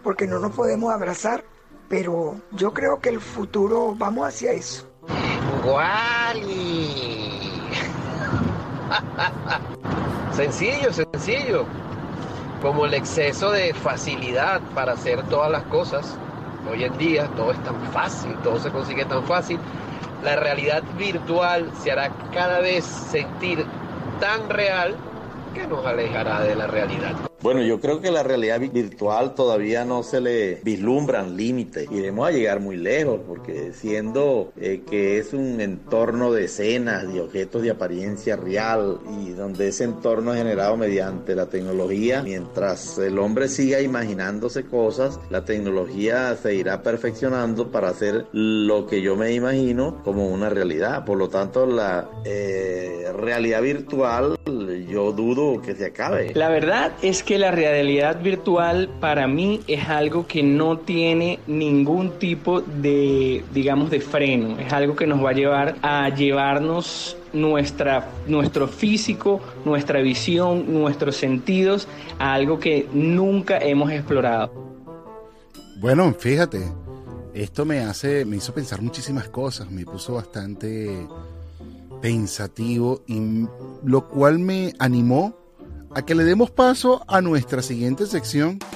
porque 0.02 0.26
no 0.26 0.38
nos 0.38 0.52
podemos 0.52 0.92
abrazar, 0.92 1.44
pero 1.88 2.40
yo 2.52 2.72
creo 2.72 3.00
que 3.00 3.08
el 3.08 3.20
futuro 3.20 3.94
vamos 3.96 4.28
hacia 4.28 4.52
eso. 4.52 4.86
Wally. 5.64 7.50
sencillo, 10.32 10.92
sencillo. 10.92 11.66
Como 12.62 12.84
el 12.84 12.94
exceso 12.94 13.50
de 13.52 13.72
facilidad 13.72 14.60
para 14.74 14.92
hacer 14.92 15.22
todas 15.24 15.50
las 15.50 15.62
cosas. 15.64 16.16
Hoy 16.70 16.84
en 16.84 16.96
día 16.98 17.26
todo 17.36 17.52
es 17.52 17.64
tan 17.64 17.80
fácil, 17.92 18.36
todo 18.42 18.58
se 18.58 18.70
consigue 18.70 19.04
tan 19.06 19.24
fácil. 19.24 19.58
La 20.22 20.36
realidad 20.36 20.82
virtual 20.98 21.70
se 21.82 21.90
hará 21.90 22.10
cada 22.32 22.60
vez 22.60 22.84
sentir 22.84 23.64
tan 24.20 24.50
real 24.50 24.94
que 25.54 25.66
nos 25.66 25.84
alejará 25.86 26.40
de 26.40 26.54
la 26.54 26.66
realidad. 26.66 27.29
Bueno, 27.42 27.62
yo 27.62 27.80
creo 27.80 28.00
que 28.00 28.10
la 28.10 28.22
realidad 28.22 28.60
vi- 28.60 28.68
virtual 28.68 29.34
todavía 29.34 29.84
no 29.84 30.02
se 30.02 30.20
le 30.20 30.60
vislumbran 30.62 31.36
límites. 31.36 31.88
Iremos 31.90 32.28
a 32.28 32.32
llegar 32.32 32.60
muy 32.60 32.76
lejos 32.76 33.20
porque 33.26 33.72
siendo 33.72 34.52
eh, 34.60 34.82
que 34.88 35.18
es 35.18 35.32
un 35.32 35.60
entorno 35.60 36.32
de 36.32 36.44
escenas, 36.44 37.10
de 37.12 37.20
objetos 37.20 37.62
de 37.62 37.70
apariencia 37.70 38.36
real 38.36 38.98
y 39.24 39.30
donde 39.30 39.68
ese 39.68 39.84
entorno 39.84 40.32
es 40.32 40.38
generado 40.38 40.76
mediante 40.76 41.34
la 41.34 41.46
tecnología, 41.46 42.22
mientras 42.22 42.98
el 42.98 43.18
hombre 43.18 43.48
siga 43.48 43.80
imaginándose 43.80 44.64
cosas, 44.64 45.18
la 45.30 45.44
tecnología 45.44 46.36
se 46.36 46.54
irá 46.54 46.82
perfeccionando 46.82 47.70
para 47.70 47.88
hacer 47.88 48.26
lo 48.32 48.86
que 48.86 49.00
yo 49.00 49.16
me 49.16 49.32
imagino 49.32 50.02
como 50.04 50.28
una 50.28 50.50
realidad. 50.50 51.04
Por 51.04 51.16
lo 51.18 51.28
tanto, 51.28 51.64
la 51.66 52.08
eh, 52.24 53.06
realidad 53.16 53.62
virtual 53.62 54.36
yo 54.88 55.12
dudo 55.12 55.60
que 55.62 55.74
se 55.74 55.86
acabe. 55.86 56.32
La 56.34 56.48
verdad 56.48 56.92
es 57.02 57.22
que 57.22 57.29
la 57.38 57.50
realidad 57.50 58.20
virtual 58.20 58.88
para 59.00 59.26
mí 59.26 59.60
es 59.66 59.88
algo 59.88 60.26
que 60.26 60.42
no 60.42 60.78
tiene 60.78 61.38
ningún 61.46 62.18
tipo 62.18 62.60
de, 62.60 63.44
digamos, 63.52 63.90
de 63.90 64.00
freno. 64.00 64.58
Es 64.58 64.72
algo 64.72 64.96
que 64.96 65.06
nos 65.06 65.24
va 65.24 65.30
a 65.30 65.32
llevar 65.32 65.76
a 65.82 66.08
llevarnos 66.08 67.16
nuestra, 67.32 68.08
nuestro 68.26 68.68
físico, 68.68 69.40
nuestra 69.64 70.00
visión, 70.00 70.72
nuestros 70.72 71.16
sentidos 71.16 71.86
a 72.18 72.34
algo 72.34 72.58
que 72.58 72.88
nunca 72.92 73.58
hemos 73.58 73.90
explorado. 73.90 74.52
Bueno, 75.76 76.14
fíjate, 76.18 76.60
esto 77.34 77.64
me 77.64 77.80
hace, 77.80 78.24
me 78.24 78.36
hizo 78.36 78.52
pensar 78.52 78.82
muchísimas 78.82 79.28
cosas, 79.28 79.70
me 79.70 79.84
puso 79.84 80.14
bastante 80.14 81.06
pensativo 82.00 83.02
y 83.06 83.46
lo 83.84 84.08
cual 84.08 84.38
me 84.38 84.72
animó 84.78 85.34
a 85.94 86.02
que 86.02 86.14
le 86.14 86.24
demos 86.24 86.50
paso 86.50 87.04
a 87.08 87.20
nuestra 87.20 87.62
siguiente 87.62 88.06
sección. 88.06 88.58
¿Qué 88.58 88.66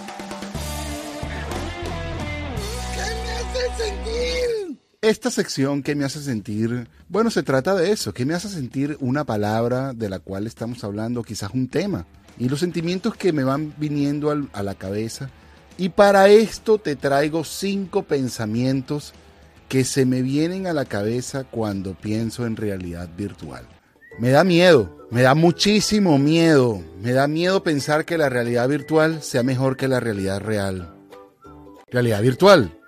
me 3.01 3.33
hace 3.33 3.85
sentir? 3.85 4.79
Esta 5.01 5.31
sección 5.31 5.83
que 5.83 5.95
me 5.95 6.05
hace 6.05 6.21
sentir, 6.23 6.89
bueno, 7.09 7.31
se 7.31 7.43
trata 7.43 7.75
de 7.75 7.93
eso, 7.93 8.13
que 8.13 8.25
me 8.25 8.35
hace 8.35 8.49
sentir 8.49 8.97
una 9.01 9.25
palabra 9.25 9.93
de 9.93 10.09
la 10.09 10.19
cual 10.19 10.47
estamos 10.47 10.83
hablando, 10.83 11.23
quizás 11.23 11.51
un 11.55 11.69
tema, 11.69 12.07
y 12.39 12.49
los 12.49 12.61
sentimientos 12.61 13.15
que 13.17 13.33
me 13.33 13.45
van 13.45 13.75
viniendo 13.77 14.31
al- 14.31 14.49
a 14.53 14.63
la 14.63 14.75
cabeza. 14.75 15.31
Y 15.77 15.91
para 15.91 16.29
esto 16.29 16.79
te 16.79 16.97
traigo 16.97 17.45
cinco 17.45 18.03
pensamientos 18.05 19.13
que 19.69 19.85
se 19.85 20.05
me 20.05 20.23
vienen 20.23 20.67
a 20.67 20.73
la 20.73 20.85
cabeza 20.85 21.45
cuando 21.45 21.95
pienso 21.95 22.47
en 22.47 22.57
realidad 22.57 23.09
virtual. 23.17 23.67
Me 24.19 24.31
da 24.31 24.45
miedo, 24.45 25.09
me 25.11 25.23
da 25.23 25.35
muchísimo 25.35 26.19
miedo, 26.19 26.81
me 27.01 27.13
da 27.13 27.27
miedo 27.27 27.65
pensar 27.65 28.05
que 28.05 28.17
la 28.17 28.29
realidad 28.29 28.69
virtual 28.69 29.23
sea 29.23 29.43
mejor 29.43 29.77
que 29.77 29.89
la 29.89 29.99
realidad 29.99 30.41
real. 30.41 30.95
Realidad 31.91 32.23
virtual. 32.23 32.79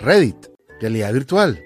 Reddit. 0.00 0.48
Realidad 0.80 1.12
virtual. 1.12 1.62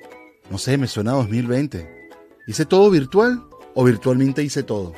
No 0.50 0.58
sé, 0.58 0.76
me 0.76 0.88
suena 0.88 1.12
a 1.12 1.16
2020. 1.16 2.10
¿Hice 2.46 2.66
todo 2.66 2.90
virtual 2.90 3.42
o 3.74 3.84
virtualmente 3.84 4.42
hice 4.42 4.62
todo? 4.62 4.92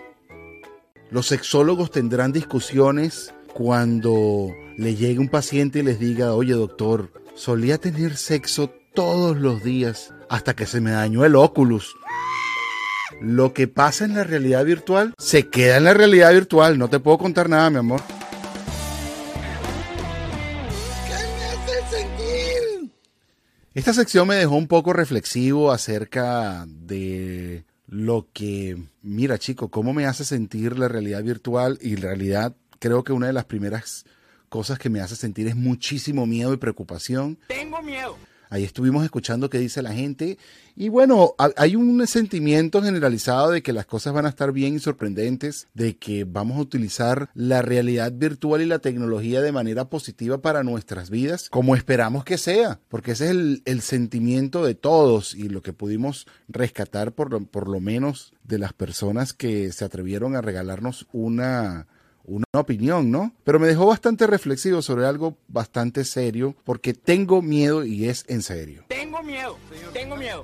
Los 1.11 1.29
sexólogos 1.29 1.93
tendrán 1.93 2.33
discusiones 2.33 3.33
cuando 3.55 4.53
le 4.77 4.97
llegue 4.97 5.21
un 5.21 5.29
paciente 5.29 5.79
y 5.79 5.83
les 5.83 6.01
diga, 6.01 6.35
oye 6.35 6.55
doctor, 6.55 7.13
solía 7.35 7.79
tener 7.79 8.17
sexo 8.17 8.71
todos 8.93 9.37
los 9.37 9.63
días 9.63 10.13
hasta 10.29 10.57
que 10.57 10.67
se 10.67 10.81
me 10.81 10.91
dañó 10.91 11.25
el 11.25 11.37
óculus. 11.37 11.95
Lo 13.21 13.55
que 13.55 13.67
pasa 13.67 14.05
en 14.05 14.15
la 14.15 14.25
realidad 14.25 14.65
virtual 14.65 15.15
se 15.19 15.49
queda 15.49 15.79
en 15.79 15.85
la 15.85 15.95
realidad 15.95 16.33
virtual. 16.33 16.79
No 16.79 16.89
te 16.89 17.01
puedo 17.01 17.19
contar 17.19 17.49
nada, 17.49 17.71
mi 17.71 17.79
amor. 17.79 18.03
Esta 23.75 23.93
sección 23.93 24.27
me 24.27 24.37
dejó 24.37 24.55
un 24.57 24.69
poco 24.69 24.95
reflexivo 24.95 25.71
acerca 25.71 26.65
de 26.67 27.67
lo 27.87 28.29
que, 28.33 28.77
mira 29.03 29.39
chico, 29.39 29.71
cómo 29.71 29.93
me 29.93 30.07
hace 30.07 30.25
sentir 30.25 30.79
la 30.79 30.89
realidad 30.89 31.23
virtual 31.23 31.79
y 31.83 31.93
en 31.93 32.03
realidad 32.03 32.57
creo 32.79 33.05
que 33.05 33.13
una 33.13 33.27
de 33.27 33.35
las 33.35 33.45
primeras 33.45 34.07
cosas 34.49 34.79
que 34.79 34.89
me 34.89 35.01
hace 35.01 35.15
sentir 35.15 35.47
es 35.47 35.57
muchísimo 35.57 36.25
miedo 36.27 36.55
y 36.55 36.57
preocupación. 36.57 37.39
Tengo 37.49 37.83
miedo. 37.83 38.17
Ahí 38.49 38.65
estuvimos 38.65 39.05
escuchando 39.05 39.51
qué 39.51 39.59
dice 39.59 39.83
la 39.83 39.93
gente. 39.93 40.39
Y 40.77 40.89
bueno, 40.89 41.35
ha- 41.39 41.51
hay 41.57 41.75
un 41.75 42.07
sentimiento 42.07 42.83
generalizado 42.83 43.51
de 43.51 43.63
que 43.63 43.73
las 43.73 43.87
cosas 43.87 44.13
van 44.13 44.27
a 44.27 44.29
estar 44.29 44.53
bien 44.53 44.75
y 44.75 44.79
sorprendentes, 44.79 45.69
de 45.75 45.97
que 45.97 46.25
vamos 46.25 46.59
a 46.59 46.61
utilizar 46.61 47.31
la 47.35 47.63
realidad 47.63 48.13
virtual 48.13 48.63
y 48.63 48.67
la 48.67 48.79
tecnología 48.79 49.41
de 49.41 49.53
manera 49.53 49.89
positiva 49.89 50.39
para 50.43 50.63
nuestras 50.63 51.11
vidas, 51.11 51.49
como 51.51 51.75
esperamos 51.77 52.25
que 52.25 52.39
sea, 52.39 52.79
porque 52.89 53.13
ese 53.13 53.25
es 53.27 53.31
el, 53.31 53.63
el 53.65 53.81
sentimiento 53.81 54.65
de 54.65 54.75
todos 54.75 55.35
y 55.35 55.49
lo 55.49 55.63
que 55.63 55.73
pudimos 55.73 56.27
rescatar 56.49 57.13
por, 57.13 57.47
por 57.49 57.69
lo 57.69 57.81
menos 57.81 58.33
de 58.45 58.59
las 58.59 58.73
personas 58.73 59.33
que 59.33 59.73
se 59.73 59.85
atrevieron 59.85 60.37
a 60.37 60.41
regalarnos 60.43 61.07
una 61.13 61.87
una 62.27 62.45
opinión, 62.53 63.11
¿no? 63.11 63.33
Pero 63.45 63.59
me 63.59 63.67
dejó 63.67 63.87
bastante 63.87 64.27
reflexivo 64.27 64.83
sobre 64.83 65.07
algo 65.07 65.39
bastante 65.49 66.05
serio 66.05 66.55
porque 66.65 66.93
tengo 66.93 67.43
miedo 67.43 67.85
y 67.85 68.09
es 68.09 68.25
en 68.29 68.43
serio. 68.43 68.85
Tengo 68.89 69.23
miedo. 69.23 69.57
Tengo 69.93 70.17
miedo. 70.17 70.43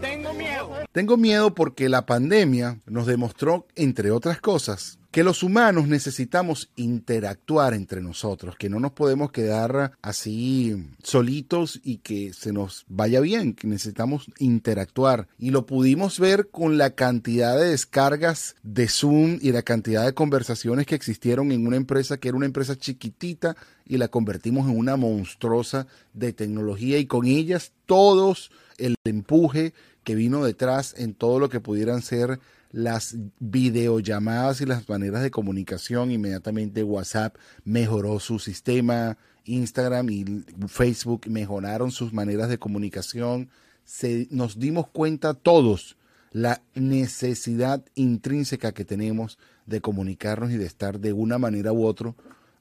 Tengo 0.00 0.32
miedo. 0.34 0.70
Tengo 0.92 1.16
miedo 1.16 1.54
porque 1.54 1.88
la 1.88 2.06
pandemia 2.06 2.80
nos 2.86 3.06
demostró, 3.06 3.66
entre 3.74 4.10
otras 4.10 4.40
cosas, 4.40 4.99
que 5.10 5.24
los 5.24 5.42
humanos 5.42 5.88
necesitamos 5.88 6.70
interactuar 6.76 7.74
entre 7.74 8.00
nosotros, 8.00 8.54
que 8.56 8.68
no 8.68 8.78
nos 8.78 8.92
podemos 8.92 9.32
quedar 9.32 9.92
así 10.02 10.76
solitos 11.02 11.80
y 11.82 11.98
que 11.98 12.32
se 12.32 12.52
nos 12.52 12.84
vaya 12.88 13.20
bien, 13.20 13.54
que 13.54 13.66
necesitamos 13.66 14.26
interactuar. 14.38 15.26
Y 15.36 15.50
lo 15.50 15.66
pudimos 15.66 16.20
ver 16.20 16.48
con 16.50 16.78
la 16.78 16.90
cantidad 16.90 17.58
de 17.58 17.70
descargas 17.70 18.54
de 18.62 18.88
Zoom 18.88 19.38
y 19.42 19.50
la 19.50 19.62
cantidad 19.62 20.04
de 20.04 20.14
conversaciones 20.14 20.86
que 20.86 20.94
existieron 20.94 21.50
en 21.50 21.66
una 21.66 21.76
empresa 21.76 22.18
que 22.18 22.28
era 22.28 22.36
una 22.36 22.46
empresa 22.46 22.76
chiquitita 22.76 23.56
y 23.84 23.96
la 23.96 24.06
convertimos 24.06 24.68
en 24.68 24.78
una 24.78 24.96
monstruosa 24.96 25.88
de 26.14 26.32
tecnología 26.32 26.98
y 26.98 27.06
con 27.06 27.26
ellas 27.26 27.72
todos 27.86 28.52
el 28.78 28.94
empuje 29.04 29.74
que 30.04 30.14
vino 30.14 30.44
detrás 30.44 30.94
en 30.96 31.14
todo 31.14 31.40
lo 31.40 31.48
que 31.48 31.60
pudieran 31.60 32.00
ser 32.00 32.38
las 32.70 33.16
videollamadas 33.38 34.60
y 34.60 34.66
las 34.66 34.88
maneras 34.88 35.22
de 35.22 35.30
comunicación. 35.30 36.10
Inmediatamente 36.10 36.82
WhatsApp 36.82 37.36
mejoró 37.64 38.20
su 38.20 38.38
sistema, 38.38 39.18
Instagram 39.44 40.10
y 40.10 40.44
Facebook 40.68 41.22
mejoraron 41.28 41.90
sus 41.90 42.12
maneras 42.12 42.48
de 42.48 42.58
comunicación. 42.58 43.50
Se, 43.84 44.28
nos 44.30 44.58
dimos 44.58 44.86
cuenta 44.88 45.34
todos 45.34 45.96
la 46.32 46.62
necesidad 46.74 47.84
intrínseca 47.94 48.72
que 48.72 48.84
tenemos 48.84 49.38
de 49.66 49.80
comunicarnos 49.80 50.52
y 50.52 50.56
de 50.56 50.66
estar 50.66 51.00
de 51.00 51.12
una 51.12 51.38
manera 51.38 51.72
u 51.72 51.84
otro 51.84 52.14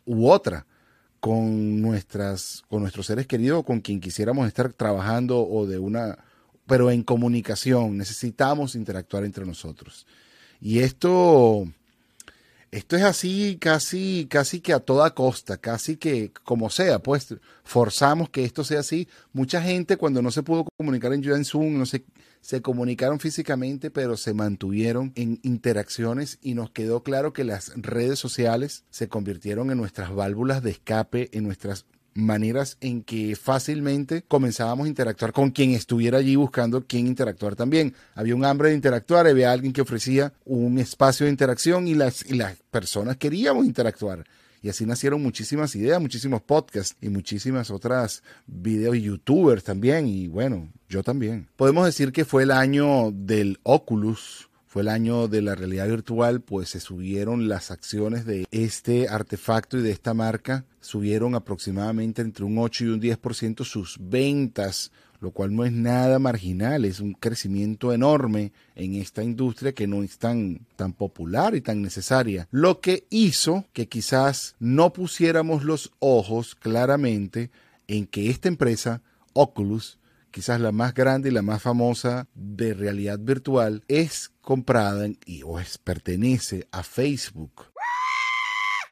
u 0.05 0.27
otra 0.27 0.65
con 1.19 1.81
nuestras 1.81 2.63
con 2.67 2.81
nuestros 2.81 3.05
seres 3.05 3.27
queridos 3.27 3.63
con 3.63 3.81
quien 3.81 3.99
quisiéramos 3.99 4.47
estar 4.47 4.73
trabajando 4.73 5.47
o 5.47 5.67
de 5.67 5.77
una 5.77 6.17
pero 6.69 6.91
en 6.91 7.03
comunicación 7.03 7.97
necesitamos 7.97 8.75
interactuar 8.75 9.25
entre 9.25 9.45
nosotros. 9.45 10.05
Y 10.61 10.79
esto 10.79 11.67
esto 12.71 12.95
es 12.95 13.01
así 13.01 13.57
casi 13.59 14.27
casi 14.29 14.61
que 14.61 14.73
a 14.73 14.79
toda 14.79 15.15
costa 15.15 15.57
casi 15.57 15.97
que 15.97 16.31
como 16.43 16.69
sea 16.69 16.99
pues 16.99 17.35
forzamos 17.63 18.29
que 18.29 18.45
esto 18.45 18.63
sea 18.63 18.81
así. 18.81 19.07
Mucha 19.33 19.61
gente 19.61 19.97
cuando 19.97 20.21
no 20.21 20.29
se 20.29 20.43
pudo 20.43 20.67
comunicar 20.77 21.11
en, 21.11 21.43
Zoom 21.43 21.77
no 21.79 21.85
se 21.87 22.05
se 22.41 22.61
comunicaron 22.61 23.19
físicamente, 23.19 23.91
pero 23.91 24.15
se 24.15 24.33
mantuvieron 24.33 25.11
en 25.15 25.39
interacciones 25.43 26.37
y 26.41 26.53
nos 26.53 26.71
quedó 26.71 27.03
claro 27.03 27.33
que 27.33 27.43
las 27.43 27.73
redes 27.75 28.17
sociales 28.17 28.85
se 28.91 29.09
convirtieron 29.09 29.71
en 29.71 29.77
nuestras 29.77 30.13
válvulas 30.13 30.63
de 30.63 30.71
escape, 30.71 31.29
en 31.33 31.43
nuestras 31.43 31.85
maneras 32.19 32.77
en 32.81 33.03
que 33.03 33.35
fácilmente 33.35 34.23
comenzábamos 34.27 34.85
a 34.85 34.89
interactuar 34.89 35.31
con 35.33 35.51
quien 35.51 35.71
estuviera 35.71 36.17
allí 36.17 36.35
buscando 36.35 36.85
quien 36.85 37.07
interactuar 37.07 37.55
también. 37.55 37.93
Había 38.15 38.35
un 38.35 38.45
hambre 38.45 38.69
de 38.69 38.75
interactuar, 38.75 39.27
había 39.27 39.51
alguien 39.51 39.73
que 39.73 39.81
ofrecía 39.81 40.33
un 40.45 40.77
espacio 40.77 41.25
de 41.25 41.31
interacción 41.31 41.87
y 41.87 41.95
las, 41.95 42.25
y 42.29 42.35
las 42.35 42.57
personas 42.71 43.17
queríamos 43.17 43.65
interactuar. 43.65 44.25
Y 44.61 44.69
así 44.69 44.85
nacieron 44.85 45.21
muchísimas 45.23 45.73
ideas, 45.75 46.01
muchísimos 46.01 46.41
podcasts 46.41 46.97
y 47.01 47.09
muchísimas 47.09 47.71
otras 47.71 48.23
videos 48.45 48.97
y 48.97 49.03
youtubers 49.03 49.63
también. 49.63 50.07
Y 50.07 50.27
bueno, 50.27 50.69
yo 50.89 51.01
también. 51.01 51.47
Podemos 51.55 51.85
decir 51.85 52.11
que 52.11 52.25
fue 52.25 52.43
el 52.43 52.51
año 52.51 53.11
del 53.11 53.59
Oculus, 53.63 54.48
fue 54.69 54.83
el 54.83 54.89
año 54.89 55.27
de 55.27 55.41
la 55.41 55.55
realidad 55.55 55.87
virtual, 55.87 56.41
pues 56.41 56.69
se 56.69 56.79
subieron 56.79 57.49
las 57.49 57.71
acciones 57.71 58.23
de 58.27 58.45
este 58.51 59.09
artefacto 59.09 59.79
y 59.79 59.81
de 59.81 59.89
esta 59.89 60.13
marca, 60.13 60.63
subieron 60.79 61.33
aproximadamente 61.33 62.21
entre 62.21 62.45
un 62.45 62.55
8 62.59 62.83
y 62.83 62.87
un 62.89 63.01
10% 63.01 63.65
sus 63.65 63.97
ventas, 63.99 64.91
lo 65.21 65.31
cual 65.31 65.55
no 65.55 65.65
es 65.65 65.71
nada 65.71 66.19
marginal, 66.19 66.85
es 66.85 66.99
un 66.99 67.13
crecimiento 67.13 67.93
enorme 67.93 68.51
en 68.75 68.93
esta 68.93 69.23
industria 69.23 69.73
que 69.73 69.87
no 69.87 70.03
es 70.03 70.19
tan, 70.19 70.59
tan 70.75 70.93
popular 70.93 71.55
y 71.55 71.61
tan 71.61 71.81
necesaria. 71.81 72.47
Lo 72.51 72.79
que 72.79 73.07
hizo 73.09 73.65
que 73.73 73.87
quizás 73.87 74.55
no 74.59 74.93
pusiéramos 74.93 75.63
los 75.63 75.91
ojos 75.97 76.53
claramente 76.53 77.49
en 77.87 78.05
que 78.05 78.29
esta 78.29 78.47
empresa, 78.47 79.01
Oculus, 79.33 79.97
quizás 80.29 80.61
la 80.61 80.71
más 80.71 80.93
grande 80.93 81.29
y 81.29 81.31
la 81.31 81.41
más 81.41 81.61
famosa 81.61 82.27
de 82.35 82.75
realidad 82.75 83.17
virtual, 83.19 83.83
es 83.87 84.31
comprada 84.49 85.07
y 85.27 85.43
o 85.43 85.59
pertenece 85.83 86.67
a 86.71 86.81
Facebook. 86.81 87.65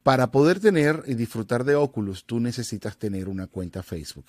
Para 0.03 0.29
poder 0.29 0.59
tener 0.59 1.01
y 1.07 1.15
disfrutar 1.15 1.63
de 1.63 1.73
Oculus, 1.73 2.25
tú 2.25 2.39
necesitas 2.39 2.99
tener 2.99 3.27
una 3.27 3.47
cuenta 3.47 3.81
Facebook. 3.81 4.27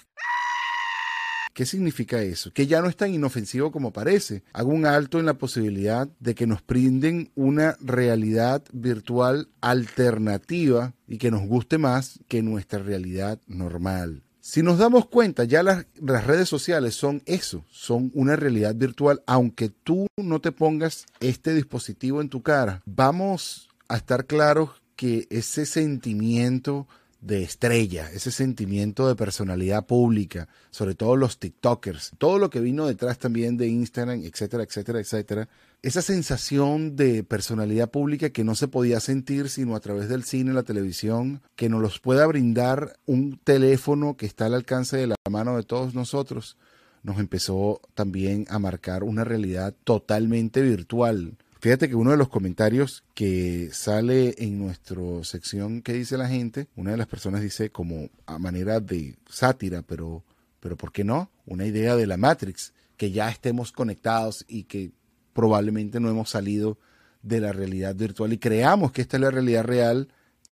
¿Qué 1.52 1.66
significa 1.66 2.22
eso? 2.22 2.50
Que 2.50 2.66
ya 2.66 2.80
no 2.80 2.88
es 2.88 2.96
tan 2.96 3.12
inofensivo 3.12 3.70
como 3.70 3.92
parece. 3.92 4.42
Hago 4.54 4.70
un 4.70 4.86
alto 4.86 5.20
en 5.20 5.26
la 5.26 5.34
posibilidad 5.34 6.08
de 6.18 6.34
que 6.34 6.46
nos 6.46 6.66
brinden 6.66 7.30
una 7.34 7.76
realidad 7.78 8.64
virtual 8.72 9.50
alternativa 9.60 10.94
y 11.06 11.18
que 11.18 11.30
nos 11.30 11.42
guste 11.42 11.76
más 11.76 12.20
que 12.26 12.40
nuestra 12.40 12.78
realidad 12.78 13.38
normal. 13.46 14.22
Si 14.50 14.62
nos 14.62 14.78
damos 14.78 15.06
cuenta, 15.06 15.44
ya 15.44 15.62
las, 15.62 15.84
redes 16.00 16.48
sociales 16.48 16.94
son 16.94 17.22
eso, 17.26 17.66
son 17.70 18.10
una 18.14 18.34
realidad 18.34 18.74
virtual, 18.74 19.22
aunque 19.26 19.68
tú 19.68 20.06
no 20.16 20.40
te 20.40 20.52
pongas 20.52 21.04
este 21.20 21.52
dispositivo 21.52 22.22
en 22.22 22.30
tu 22.30 22.40
cara. 22.40 22.80
Vamos 22.86 23.68
a 23.88 23.98
estar 23.98 24.24
claros 24.24 24.70
que 24.96 25.26
ese 25.28 25.66
sentimiento 25.66 26.88
de 27.20 27.42
estrella, 27.42 28.10
ese 28.10 28.30
sentimiento 28.30 29.06
de 29.06 29.16
personalidad 29.16 29.84
pública, 29.84 30.48
sobre 30.70 30.94
todo 30.94 31.14
los 31.14 31.38
TikTokers, 31.38 32.12
todo 32.16 32.38
lo 32.38 32.48
que 32.48 32.60
vino 32.60 32.86
detrás 32.86 33.18
también 33.18 33.58
de 33.58 33.68
Instagram, 33.68 34.22
etcétera, 34.24 34.62
etcétera, 34.62 35.00
etcétera, 35.00 35.48
esa 35.82 36.02
sensación 36.02 36.96
de 36.96 37.22
personalidad 37.22 37.90
pública 37.90 38.30
que 38.30 38.44
no 38.44 38.54
se 38.54 38.68
podía 38.68 39.00
sentir 39.00 39.48
sino 39.48 39.76
a 39.76 39.80
través 39.80 40.08
del 40.08 40.24
cine, 40.24 40.52
la 40.52 40.64
televisión, 40.64 41.40
que 41.54 41.68
nos 41.68 41.80
los 41.80 42.00
pueda 42.00 42.26
brindar 42.26 42.98
un 43.06 43.38
teléfono 43.38 44.16
que 44.16 44.26
está 44.26 44.46
al 44.46 44.54
alcance 44.54 44.96
de 44.96 45.06
la 45.06 45.16
mano 45.30 45.56
de 45.56 45.62
todos 45.62 45.94
nosotros, 45.94 46.56
nos 47.02 47.18
empezó 47.18 47.80
también 47.94 48.46
a 48.48 48.58
marcar 48.58 49.04
una 49.04 49.24
realidad 49.24 49.74
totalmente 49.84 50.62
virtual. 50.62 51.36
Fíjate 51.60 51.88
que 51.88 51.94
uno 51.94 52.12
de 52.12 52.16
los 52.16 52.28
comentarios 52.28 53.04
que 53.14 53.70
sale 53.72 54.34
en 54.38 54.58
nuestra 54.58 55.02
sección 55.22 55.82
que 55.82 55.92
dice 55.92 56.16
la 56.16 56.28
gente, 56.28 56.68
una 56.76 56.92
de 56.92 56.96
las 56.96 57.08
personas 57.08 57.40
dice 57.40 57.70
como 57.70 58.10
a 58.26 58.38
manera 58.38 58.80
de 58.80 59.16
sátira, 59.28 59.82
pero, 59.82 60.22
pero 60.60 60.76
¿por 60.76 60.92
qué 60.92 61.02
no? 61.04 61.30
Una 61.46 61.66
idea 61.66 61.96
de 61.96 62.06
la 62.06 62.16
Matrix, 62.16 62.72
que 62.96 63.10
ya 63.10 63.28
estemos 63.28 63.72
conectados 63.72 64.44
y 64.48 64.64
que 64.64 64.92
probablemente 65.38 66.00
no 66.00 66.10
hemos 66.10 66.30
salido 66.30 66.78
de 67.22 67.40
la 67.40 67.52
realidad 67.52 67.94
virtual 67.94 68.32
y 68.32 68.38
creamos 68.38 68.90
que 68.90 69.02
esta 69.02 69.18
es 69.18 69.20
la 69.20 69.30
realidad 69.30 69.62
real 69.62 70.08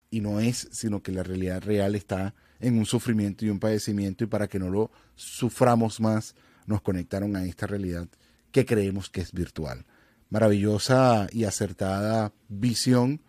y 0.09 0.21
no 0.21 0.39
es, 0.39 0.69
sino 0.71 1.03
que 1.03 1.11
la 1.11 1.21
realidad 1.21 1.61
real 1.61 1.93
está 1.93 2.33
en 2.59 2.79
un 2.79 2.87
sufrimiento 2.87 3.45
y 3.45 3.51
un 3.51 3.59
padecimiento 3.59 4.23
y 4.23 4.27
para 4.27 4.47
que 4.47 4.57
no 4.57 4.71
lo 4.71 4.89
suframos 5.13 5.99
más 5.99 6.33
nos 6.65 6.81
conectaron 6.81 7.35
a 7.35 7.45
esta 7.45 7.67
realidad 7.67 8.07
que 8.51 8.65
creemos 8.65 9.11
que 9.11 9.21
es 9.21 9.33
virtual. 9.33 9.85
Maravillosa 10.31 11.27
y 11.31 11.43
acertada 11.43 12.33
visión 12.49 13.21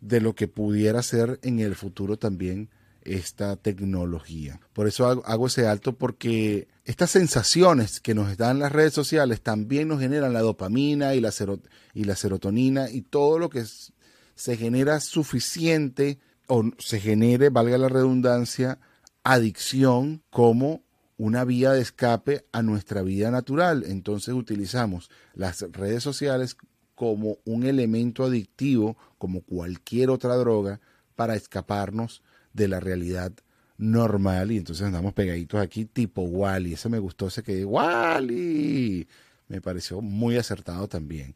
de 0.00 0.20
lo 0.20 0.34
que 0.34 0.48
pudiera 0.48 1.04
ser 1.04 1.38
en 1.44 1.60
el 1.60 1.76
futuro 1.76 2.18
también 2.18 2.68
esta 3.06 3.56
tecnología. 3.56 4.60
Por 4.72 4.86
eso 4.86 5.06
hago, 5.06 5.46
ese 5.46 5.66
alto 5.66 5.96
porque 5.96 6.68
estas 6.84 7.10
sensaciones 7.10 8.00
que 8.00 8.14
nos 8.14 8.36
dan 8.36 8.58
las 8.58 8.72
redes 8.72 8.92
sociales 8.92 9.40
también 9.40 9.88
nos 9.88 10.00
generan 10.00 10.32
la 10.32 10.40
dopamina 10.40 11.14
y 11.14 11.20
la, 11.20 11.32
y 11.94 12.04
la 12.04 12.16
serotonina 12.16 12.90
y 12.90 13.02
todo 13.02 13.38
lo 13.38 13.48
que 13.48 13.64
se 14.34 14.56
genera 14.56 15.00
suficiente 15.00 16.18
o 16.48 16.64
se 16.78 17.00
genere, 17.00 17.48
valga 17.50 17.78
la 17.78 17.88
redundancia, 17.88 18.78
adicción 19.24 20.22
como 20.30 20.84
una 21.16 21.44
vía 21.44 21.72
de 21.72 21.80
escape 21.80 22.44
a 22.52 22.62
nuestra 22.62 23.02
vida 23.02 23.30
natural. 23.30 23.84
Entonces 23.86 24.34
utilizamos 24.34 25.10
las 25.34 25.62
redes 25.72 26.02
sociales 26.02 26.56
como 26.94 27.38
un 27.44 27.64
elemento 27.64 28.24
adictivo, 28.24 28.96
como 29.18 29.42
cualquier 29.42 30.10
otra 30.10 30.36
droga, 30.36 30.80
para 31.14 31.34
escaparnos 31.34 32.22
de 32.56 32.68
la 32.68 32.80
realidad 32.80 33.32
normal. 33.78 34.50
Y 34.50 34.56
entonces 34.56 34.86
andamos 34.86 35.12
pegaditos 35.12 35.60
aquí 35.60 35.84
tipo 35.84 36.22
Wally. 36.22 36.72
Ese 36.74 36.88
me 36.88 36.98
gustó, 36.98 37.28
ese 37.28 37.42
que 37.42 37.64
Wally. 37.64 39.06
Me 39.48 39.60
pareció 39.60 40.00
muy 40.00 40.36
acertado 40.36 40.88
también. 40.88 41.34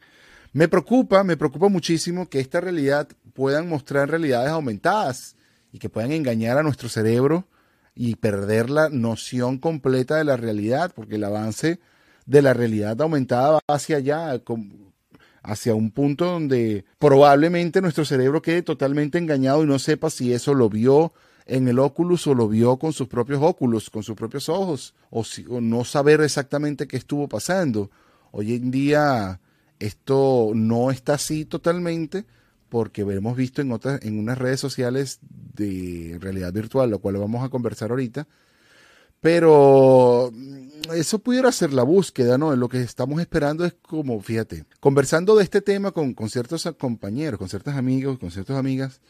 Me 0.52 0.66
preocupa, 0.66 1.22
me 1.22 1.36
preocupa 1.36 1.68
muchísimo 1.68 2.28
que 2.28 2.40
esta 2.40 2.60
realidad 2.60 3.08
puedan 3.34 3.68
mostrar 3.68 4.10
realidades 4.10 4.50
aumentadas 4.50 5.36
y 5.72 5.78
que 5.78 5.88
puedan 5.88 6.10
engañar 6.10 6.58
a 6.58 6.64
nuestro 6.64 6.88
cerebro 6.88 7.46
y 7.94 8.16
perder 8.16 8.70
la 8.70 8.88
noción 8.88 9.58
completa 9.58 10.16
de 10.16 10.24
la 10.24 10.36
realidad, 10.36 10.92
porque 10.94 11.16
el 11.16 11.24
avance 11.24 11.78
de 12.26 12.42
la 12.42 12.52
realidad 12.52 13.00
aumentada 13.00 13.52
va 13.52 13.60
hacia 13.68 13.98
allá, 13.98 14.40
hacia 15.42 15.74
un 15.74 15.90
punto 15.90 16.26
donde 16.26 16.84
probablemente 16.98 17.80
nuestro 17.80 18.04
cerebro 18.04 18.42
quede 18.42 18.62
totalmente 18.62 19.18
engañado 19.18 19.62
y 19.62 19.66
no 19.66 19.78
sepa 19.78 20.10
si 20.10 20.32
eso 20.32 20.54
lo 20.54 20.68
vio 20.68 21.12
en 21.46 21.68
el 21.68 21.78
óculus 21.78 22.26
o 22.26 22.34
lo 22.34 22.48
vio 22.48 22.76
con 22.76 22.92
sus 22.92 23.08
propios 23.08 23.40
óculos, 23.42 23.90
con 23.90 24.02
sus 24.02 24.14
propios 24.14 24.48
ojos, 24.48 24.94
o, 25.10 25.24
si, 25.24 25.44
o 25.48 25.60
no 25.60 25.84
saber 25.84 26.20
exactamente 26.20 26.86
qué 26.86 26.96
estuvo 26.96 27.28
pasando. 27.28 27.90
Hoy 28.30 28.54
en 28.54 28.70
día 28.70 29.40
esto 29.78 30.52
no 30.54 30.90
está 30.90 31.14
así 31.14 31.44
totalmente 31.44 32.24
porque 32.68 33.02
hemos 33.02 33.36
visto 33.36 33.62
en 33.62 33.72
otras, 33.72 34.00
en 34.04 34.18
unas 34.18 34.38
redes 34.38 34.60
sociales 34.60 35.18
de 35.20 36.16
realidad 36.20 36.52
virtual, 36.52 36.90
lo 36.90 37.00
cual 37.00 37.16
vamos 37.16 37.44
a 37.44 37.48
conversar 37.48 37.90
ahorita. 37.90 38.28
Pero 39.20 40.30
mm, 40.32 40.92
eso 40.94 41.18
pudiera 41.18 41.52
ser 41.52 41.72
la 41.72 41.82
búsqueda, 41.82 42.38
¿no? 42.38 42.54
Lo 42.56 42.68
que 42.68 42.80
estamos 42.80 43.20
esperando 43.20 43.64
es 43.64 43.74
como, 43.82 44.20
fíjate, 44.20 44.64
conversando 44.80 45.36
de 45.36 45.44
este 45.44 45.60
tema 45.60 45.92
con, 45.92 46.14
ciertos 46.28 46.68
compañeros, 46.78 47.38
con 47.38 47.48
ciertos 47.48 47.74
amigos, 47.74 48.18
con 48.18 48.30
ciertas 48.30 48.56
amigas, 48.56 49.00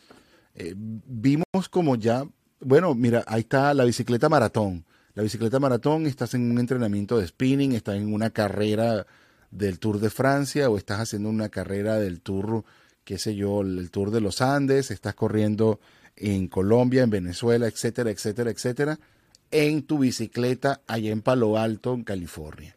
eh, 0.55 0.75
vimos 0.77 1.69
como 1.71 1.97
ya, 1.97 2.27
bueno, 2.61 2.95
mira, 2.95 3.25
ahí 3.27 3.41
está 3.41 3.73
la 3.75 3.85
bicicleta 3.85 4.29
maratón. 4.29 4.85
La 5.15 5.23
bicicleta 5.23 5.59
maratón, 5.59 6.07
estás 6.07 6.35
en 6.35 6.51
un 6.51 6.59
entrenamiento 6.59 7.19
de 7.19 7.27
spinning, 7.27 7.73
estás 7.73 7.97
en 7.97 8.13
una 8.13 8.31
carrera 8.31 9.07
del 9.51 9.79
Tour 9.79 9.99
de 10.01 10.11
Francia 10.11 10.71
o 10.71 10.77
estás 10.77 11.01
haciendo 11.01 11.29
una 11.29 11.49
carrera 11.49 11.99
del 11.99 12.21
Tour, 12.21 12.65
qué 13.05 13.19
sé 13.19 13.35
yo, 13.35 13.63
el 13.63 13.91
Tour 13.91 14.11
de 14.13 14.21
los 14.21 14.41
Andes, 14.41 14.91
estás 14.91 15.15
corriendo 15.15 15.81
en 16.17 16.49
Colombia, 16.49 17.03
en 17.03 17.11
Venezuela, 17.11 17.67
etcétera, 17.67 18.11
etcétera, 18.11 18.51
etcétera, 18.51 19.01
en 19.51 19.83
tu 19.83 19.99
bicicleta 19.99 20.81
allá 20.87 21.11
en 21.11 21.23
Palo 21.23 21.59
Alto, 21.59 21.95
en 21.95 22.05
California. 22.05 22.77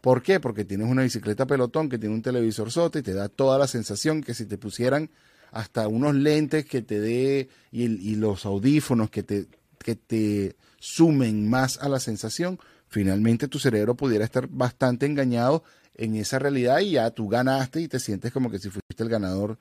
¿Por 0.00 0.22
qué? 0.22 0.40
Porque 0.40 0.64
tienes 0.64 0.88
una 0.88 1.02
bicicleta 1.02 1.46
pelotón 1.46 1.88
que 1.88 1.98
tiene 1.98 2.14
un 2.14 2.22
televisor 2.22 2.70
sote 2.70 2.98
y 2.98 3.02
te 3.02 3.14
da 3.14 3.28
toda 3.28 3.58
la 3.58 3.66
sensación 3.66 4.22
que 4.22 4.34
si 4.34 4.44
te 4.44 4.58
pusieran 4.58 5.10
hasta 5.50 5.88
unos 5.88 6.14
lentes 6.14 6.66
que 6.66 6.82
te 6.82 7.00
dé 7.00 7.48
y, 7.70 7.84
y, 7.84 8.16
los 8.16 8.44
audífonos 8.44 9.08
que 9.08 9.22
te, 9.22 9.46
que 9.78 9.94
te 9.94 10.56
sumen 10.78 11.48
más 11.48 11.78
a 11.78 11.88
la 11.88 12.00
sensación, 12.00 12.58
finalmente 12.88 13.48
tu 13.48 13.58
cerebro 13.58 13.94
pudiera 13.94 14.24
estar 14.24 14.48
bastante 14.48 15.06
engañado 15.06 15.62
en 15.94 16.16
esa 16.16 16.38
realidad 16.38 16.80
y 16.80 16.92
ya 16.92 17.10
tú 17.10 17.28
ganaste 17.28 17.80
y 17.80 17.88
te 17.88 18.00
sientes 18.00 18.32
como 18.32 18.50
que 18.50 18.58
si 18.58 18.68
fuiste 18.68 19.02
el 19.02 19.08
ganador 19.08 19.58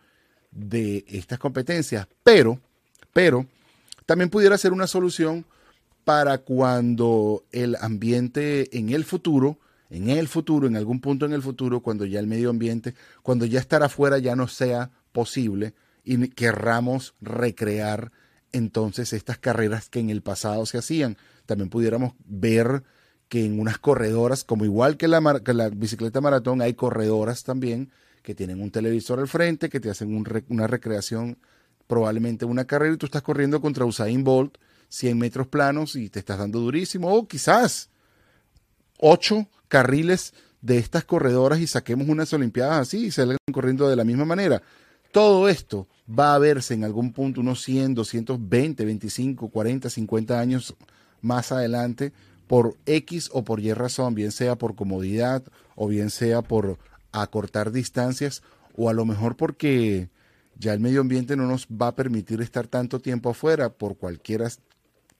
de 0.51 1.05
estas 1.07 1.39
competencias. 1.39 2.07
Pero, 2.23 2.59
pero, 3.13 3.45
también 4.05 4.29
pudiera 4.29 4.57
ser 4.57 4.73
una 4.73 4.87
solución 4.87 5.45
para 6.03 6.39
cuando 6.39 7.45
el 7.51 7.75
ambiente 7.79 8.77
en 8.77 8.89
el 8.89 9.05
futuro, 9.05 9.59
en 9.89 10.09
el 10.09 10.27
futuro, 10.27 10.67
en 10.67 10.75
algún 10.75 10.99
punto 10.99 11.25
en 11.25 11.33
el 11.33 11.41
futuro, 11.41 11.81
cuando 11.81 12.05
ya 12.05 12.19
el 12.19 12.27
medio 12.27 12.49
ambiente, 12.49 12.95
cuando 13.21 13.45
ya 13.45 13.59
estar 13.59 13.83
afuera 13.83 14.17
ya 14.17 14.35
no 14.35 14.47
sea 14.47 14.91
posible 15.11 15.73
y 16.03 16.27
querramos 16.29 17.13
recrear 17.21 18.11
entonces 18.51 19.13
estas 19.13 19.37
carreras 19.37 19.89
que 19.89 19.99
en 19.99 20.09
el 20.09 20.21
pasado 20.21 20.65
se 20.65 20.77
hacían. 20.77 21.17
También 21.45 21.69
pudiéramos 21.69 22.13
ver 22.25 22.83
que 23.29 23.45
en 23.45 23.59
unas 23.59 23.79
corredoras, 23.79 24.43
como 24.43 24.65
igual 24.65 24.97
que 24.97 25.07
la, 25.07 25.19
la 25.19 25.69
bicicleta 25.69 26.21
maratón, 26.21 26.61
hay 26.61 26.75
corredoras 26.75 27.43
también 27.43 27.91
que 28.21 28.35
tienen 28.35 28.61
un 28.61 28.71
televisor 28.71 29.19
al 29.19 29.27
frente, 29.27 29.69
que 29.69 29.79
te 29.79 29.89
hacen 29.89 30.23
una 30.49 30.67
recreación, 30.67 31.37
probablemente 31.87 32.45
una 32.45 32.65
carrera, 32.65 32.93
y 32.93 32.97
tú 32.97 33.05
estás 33.05 33.21
corriendo 33.21 33.59
contra 33.59 33.85
Usain 33.85 34.23
Bolt, 34.23 34.57
100 34.93 35.17
metros 35.17 35.47
planos, 35.47 35.95
y 35.95 36.09
te 36.09 36.19
estás 36.19 36.37
dando 36.37 36.59
durísimo, 36.59 37.11
o 37.11 37.27
quizás 37.27 37.89
ocho 38.99 39.47
carriles 39.67 40.35
de 40.61 40.77
estas 40.77 41.03
corredoras 41.03 41.59
y 41.59 41.65
saquemos 41.65 42.07
unas 42.07 42.31
Olimpiadas 42.31 42.79
así 42.79 43.07
y 43.07 43.11
salgan 43.11 43.37
corriendo 43.51 43.89
de 43.89 43.95
la 43.95 44.03
misma 44.03 44.23
manera. 44.23 44.61
Todo 45.11 45.49
esto 45.49 45.87
va 46.07 46.35
a 46.35 46.37
verse 46.37 46.75
en 46.75 46.83
algún 46.83 47.11
punto 47.11 47.41
unos 47.41 47.63
100, 47.63 47.95
220, 47.95 48.85
25, 48.85 49.49
40, 49.49 49.89
50 49.89 50.39
años 50.39 50.75
más 51.21 51.51
adelante 51.51 52.13
por 52.45 52.77
X 52.85 53.31
o 53.33 53.43
por 53.43 53.61
Y 53.61 53.73
razón, 53.73 54.13
bien 54.13 54.31
sea 54.31 54.57
por 54.57 54.75
comodidad 54.75 55.43
o 55.75 55.87
bien 55.87 56.11
sea 56.11 56.43
por 56.43 56.77
acortar 57.11 57.71
distancias 57.71 58.43
o 58.75 58.89
a 58.89 58.93
lo 58.93 59.05
mejor 59.05 59.35
porque 59.37 60.09
ya 60.57 60.73
el 60.73 60.79
medio 60.79 61.01
ambiente 61.01 61.35
no 61.35 61.47
nos 61.47 61.67
va 61.67 61.87
a 61.87 61.95
permitir 61.95 62.41
estar 62.41 62.67
tanto 62.67 62.99
tiempo 62.99 63.31
afuera 63.31 63.69
por 63.69 63.97
cualquiera 63.97 64.47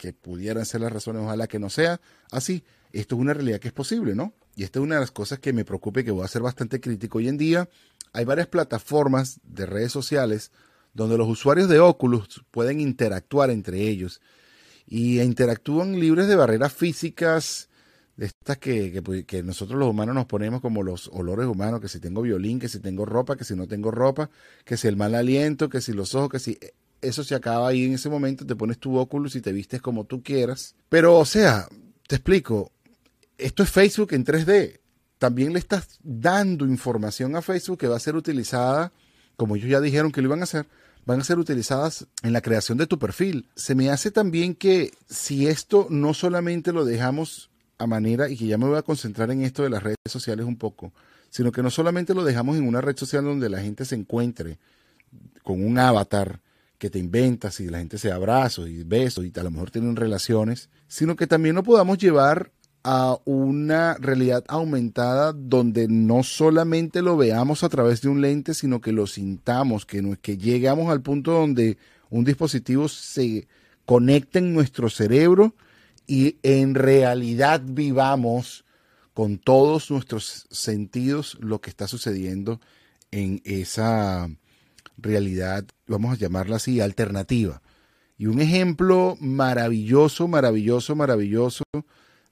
que 0.04 0.12
pudieran 0.12 0.66
ser 0.66 0.82
las 0.82 0.92
razones, 0.92 1.22
ojalá 1.22 1.48
que 1.48 1.60
no 1.60 1.70
sea 1.70 2.02
así. 2.30 2.66
Esto 2.92 3.16
es 3.16 3.22
una 3.22 3.34
realidad 3.34 3.62
que 3.62 3.70
es 3.70 3.74
posible, 3.74 4.16
¿no? 4.16 4.34
Y 4.54 4.66
esta 4.66 4.80
es 4.80 4.84
una 4.84 4.96
de 4.96 5.02
las 5.02 5.12
cosas 5.12 5.40
que 5.40 5.54
me 5.54 5.64
preocupa 5.64 6.02
y 6.02 6.04
que 6.04 6.12
voy 6.12 6.26
a 6.26 6.28
ser 6.28 6.42
bastante 6.42 6.82
crítico. 6.82 7.20
Hoy 7.20 7.30
en 7.30 7.38
día 7.38 7.70
hay 8.12 8.26
varias 8.26 8.48
plataformas 8.48 9.40
de 9.46 9.66
redes 9.66 9.94
sociales 9.94 10.52
donde 10.94 11.18
los 11.18 11.30
usuarios 11.30 11.70
de 11.70 11.80
Oculus 11.80 12.44
pueden 12.52 12.82
interactuar 12.82 13.50
entre 13.50 13.80
ellos 13.88 14.20
y 14.86 15.22
interactúan 15.22 15.98
libres 15.98 16.28
de 16.28 16.36
barreras 16.36 16.74
físicas, 16.74 17.70
de 18.18 18.26
estas 18.26 18.58
que, 18.58 19.02
pues, 19.02 19.24
que, 19.24 19.42
nosotros 19.42 19.80
los 19.80 19.88
humanos 19.88 20.16
nos 20.16 20.26
ponemos 20.26 20.60
como 20.60 20.84
los 20.84 21.10
olores 21.14 21.48
humanos, 21.48 21.80
que 21.80 21.88
si 21.88 22.02
tengo 22.02 22.22
violín, 22.22 22.60
que 22.60 22.68
si 22.68 22.82
tengo 22.82 23.06
ropa, 23.06 23.38
que 23.38 23.46
si 23.46 23.56
no 23.56 23.68
tengo 23.70 23.90
ropa, 23.90 24.30
que 24.66 24.76
si 24.76 24.90
el 24.90 24.98
mal 24.98 25.16
aliento, 25.16 25.70
que 25.70 25.80
si 25.80 25.94
los 25.94 26.14
ojos, 26.14 26.30
que 26.30 26.40
si 26.40 26.60
eso 27.04 27.24
se 27.24 27.36
acaba 27.36 27.68
ahí 27.68 27.86
en 27.86 27.94
ese 27.94 28.10
momento, 28.10 28.46
te 28.46 28.56
pones 28.56 28.78
tu 28.80 28.98
óculos 28.98 29.36
y 29.36 29.42
te 29.42 29.52
vistes 29.52 29.82
como 29.82 30.06
tú 30.06 30.24
quieras. 30.24 30.76
Pero, 30.90 31.18
o 31.18 31.26
sea, 31.26 31.68
te 32.08 32.16
explico, 32.16 32.72
esto 33.38 33.64
es 33.64 33.70
Facebook 33.70 34.14
en 34.14 34.26
3D. 34.26 34.80
También 35.18 35.54
le 35.54 35.60
estás 35.60 36.00
dando 36.04 36.66
información 36.66 37.36
a 37.36 37.42
Facebook 37.42 37.80
que 37.80 37.88
va 37.88 37.96
a 37.96 38.00
ser 38.00 38.16
utilizada, 38.16 38.92
como 39.36 39.56
ellos 39.56 39.70
ya 39.70 39.80
dijeron 39.80 40.12
que 40.12 40.22
lo 40.22 40.28
iban 40.28 40.42
a 40.42 40.44
hacer, 40.44 40.68
van 41.06 41.22
a 41.22 41.24
ser 41.24 41.40
utilizadas 41.40 42.08
en 42.24 42.34
la 42.34 42.42
creación 42.42 42.78
de 42.78 42.88
tu 42.88 43.00
perfil. 43.00 43.48
Se 43.56 43.76
me 43.76 43.90
hace 43.90 44.12
también 44.12 44.56
que 44.56 44.92
si 45.10 45.48
esto 45.48 45.88
no 45.90 46.14
solamente 46.14 46.74
lo 46.74 46.86
dejamos 46.86 47.50
a 47.78 47.88
manera, 47.88 48.30
y 48.30 48.38
que 48.38 48.48
ya 48.48 48.58
me 48.58 48.68
voy 48.68 48.78
a 48.78 48.84
concentrar 48.84 49.32
en 49.32 49.42
esto 49.42 49.64
de 49.64 49.70
las 49.70 49.84
redes 49.84 49.98
sociales 50.06 50.46
un 50.46 50.58
poco, 50.58 50.94
sino 51.30 51.52
que 51.52 51.64
no 51.64 51.70
solamente 51.70 52.14
lo 52.14 52.24
dejamos 52.24 52.58
en 52.58 52.68
una 52.68 52.82
red 52.82 52.96
social 52.96 53.24
donde 53.24 53.50
la 53.50 53.62
gente 53.62 53.86
se 53.86 53.96
encuentre 53.96 54.60
con 55.42 55.66
un 55.66 55.78
avatar 55.78 56.40
que 56.84 56.90
te 56.90 57.00
inventas 57.00 57.62
y 57.62 57.70
la 57.70 57.78
gente 57.78 57.98
se 57.98 58.12
abraza 58.12 58.64
y 58.64 58.84
besos 58.84 59.24
y 59.24 59.32
a 59.40 59.44
lo 59.44 59.52
mejor 59.52 59.72
tienen 59.72 59.96
relaciones, 59.96 60.70
sino 60.90 61.16
que 61.16 61.28
también 61.28 61.56
lo 61.56 61.64
podamos 61.64 61.98
llevar 61.98 62.52
a 62.84 63.18
una 63.24 63.94
realidad 64.02 64.44
aumentada 64.50 65.32
donde 65.32 65.88
no 65.88 66.24
solamente 66.24 67.02
lo 67.02 67.16
veamos 67.16 67.64
a 67.64 67.70
través 67.70 68.02
de 68.02 68.10
un 68.10 68.20
lente, 68.20 68.54
sino 68.54 68.82
que 68.82 68.92
lo 68.92 69.08
sintamos, 69.08 69.86
que, 69.86 70.18
que 70.22 70.38
llegamos 70.38 70.92
al 70.92 71.02
punto 71.02 71.32
donde 71.32 71.78
un 72.10 72.26
dispositivo 72.26 72.90
se 72.90 73.48
conecta 73.86 74.40
en 74.40 74.54
nuestro 74.54 74.90
cerebro 74.90 75.56
y 76.06 76.36
en 76.44 76.76
realidad 76.76 77.62
vivamos 77.64 78.66
con 79.14 79.38
todos 79.38 79.90
nuestros 79.90 80.48
sentidos 80.52 81.38
lo 81.40 81.62
que 81.62 81.70
está 81.70 81.88
sucediendo 81.88 82.60
en 83.10 83.42
esa 83.46 84.30
realidad, 85.04 85.66
vamos 85.88 86.14
a 86.14 86.18
llamarla 86.18 86.56
así, 86.56 86.82
alternativa. 86.82 87.62
Y 88.18 88.28
un 88.28 88.42
ejemplo 88.42 89.18
maravilloso, 89.20 90.28
maravilloso, 90.28 90.96
maravilloso 90.96 91.64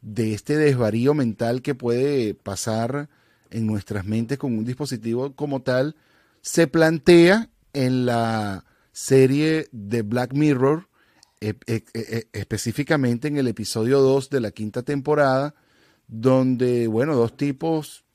de 0.02 0.34
este 0.34 0.58
desvarío 0.58 1.14
mental 1.14 1.62
que 1.62 1.76
puede 1.76 2.34
pasar 2.34 3.10
en 3.50 3.68
nuestras 3.68 4.06
mentes 4.06 4.38
con 4.38 4.58
un 4.58 4.66
dispositivo 4.66 5.36
como 5.36 5.62
tal, 5.62 5.96
se 6.42 6.68
plantea 6.68 7.50
en 7.74 8.06
la 8.06 8.66
serie 8.92 9.68
de 9.72 10.02
Black 10.02 10.34
Mirror, 10.34 10.88
e, 11.40 11.56
e, 11.66 11.84
e, 11.94 12.28
específicamente 12.34 13.28
en 13.28 13.38
el 13.38 13.48
episodio 13.48 14.00
2 14.00 14.30
de 14.30 14.42
la 14.42 14.52
quinta 14.52 14.84
temporada, 14.84 15.56
donde, 16.08 16.88
bueno, 16.88 17.16
dos 17.16 17.36
tipos 17.36 18.06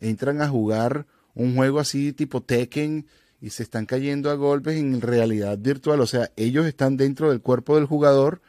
entran 0.00 0.42
a 0.42 0.48
jugar 0.48 1.06
un 1.34 1.54
juego 1.56 1.80
así 1.80 2.12
tipo 2.12 2.42
Tekken 2.42 3.06
y 3.44 3.50
se 3.50 3.62
están 3.62 3.84
cayendo 3.84 4.30
a 4.30 4.36
golpes 4.36 4.78
en 4.78 5.02
realidad 5.02 5.58
virtual. 5.58 6.00
O 6.00 6.06
sea, 6.06 6.30
ellos 6.34 6.64
están 6.64 6.96
dentro 6.96 7.28
del 7.28 7.42
cuerpo 7.42 7.76
del 7.76 7.84
jugador, 7.84 8.40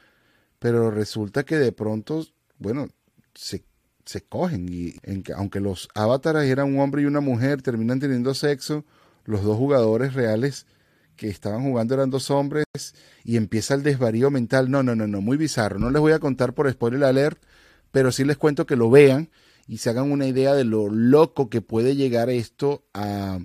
pero 0.58 0.90
resulta 0.90 1.44
que 1.44 1.58
de 1.58 1.74
pronto, 1.74 2.26
bueno, 2.60 2.88
se, 3.34 3.66
se 4.06 4.22
cogen. 4.22 4.70
Y 4.70 4.96
aunque 5.36 5.60
los 5.60 5.90
avatares 5.96 6.50
eran 6.50 6.74
un 6.74 6.80
hombre 6.80 7.02
y 7.02 7.06
una 7.08 7.20
mujer, 7.20 7.62
terminan 7.62 8.00
teniendo 8.00 8.34
sexo, 8.34 8.86
los 9.26 9.44
dos 9.44 9.58
jugadores 9.58 10.14
reales 10.14 10.66
que 11.18 11.28
estaban 11.28 11.64
jugando 11.64 11.94
eran 11.96 12.10
dos 12.10 12.32
hombres 12.32 12.64
y 13.26 13.36
empieza 13.36 13.74
el 13.74 13.84
desvarío 13.84 14.32
mental. 14.32 14.72
No, 14.72 14.82
no, 14.82 14.96
no, 14.96 15.08
no, 15.08 15.20
muy 15.20 15.36
bizarro. 15.36 15.78
No 15.78 15.90
les 15.90 16.00
voy 16.00 16.14
a 16.14 16.20
contar 16.20 16.54
por 16.54 16.72
spoiler 16.72 17.04
alert, 17.04 17.44
pero 17.92 18.14
sí 18.14 18.24
les 18.24 18.38
cuento 18.38 18.66
que 18.66 18.78
lo 18.78 18.90
vean 18.90 19.30
y 19.68 19.80
se 19.80 19.90
hagan 19.90 20.10
una 20.10 20.26
idea 20.26 20.54
de 20.54 20.64
lo 20.64 20.88
loco 20.88 21.50
que 21.50 21.60
puede 21.60 21.98
llegar 21.98 22.30
esto 22.30 22.86
a 22.94 23.40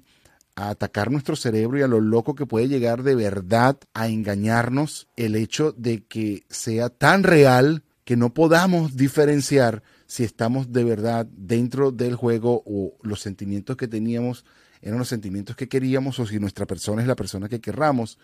a 0.57 0.71
atacar 0.71 1.11
nuestro 1.11 1.37
cerebro 1.37 1.79
y 1.79 1.83
a 1.83 1.89
lo 1.89 2.01
loco 2.01 2.35
que 2.35 2.47
puede 2.47 2.69
llegar 2.69 3.03
de 3.03 3.15
verdad 3.15 3.79
a 3.95 4.09
engañarnos 4.09 5.09
el 5.17 5.37
hecho 5.37 5.73
de 5.73 6.05
que 6.05 6.45
sea 6.49 6.89
tan 6.89 7.23
real 7.23 7.85
que 8.05 8.17
no 8.17 8.35
podamos 8.35 8.97
diferenciar 8.97 9.83
si 10.07 10.25
estamos 10.25 10.73
de 10.73 10.85
verdad 10.85 11.27
dentro 11.31 11.93
del 11.93 12.17
juego 12.17 12.63
o 12.67 12.95
los 13.03 13.21
sentimientos 13.21 13.77
que 13.77 13.89
teníamos 13.89 14.45
eran 14.83 14.99
los 14.99 15.09
sentimientos 15.09 15.57
que 15.57 15.69
queríamos 15.69 16.19
o 16.19 16.27
si 16.27 16.39
nuestra 16.39 16.67
persona 16.67 17.03
es 17.03 17.09
la 17.09 17.17
persona 17.17 17.49
que 17.49 17.61
querramos. 17.61 18.19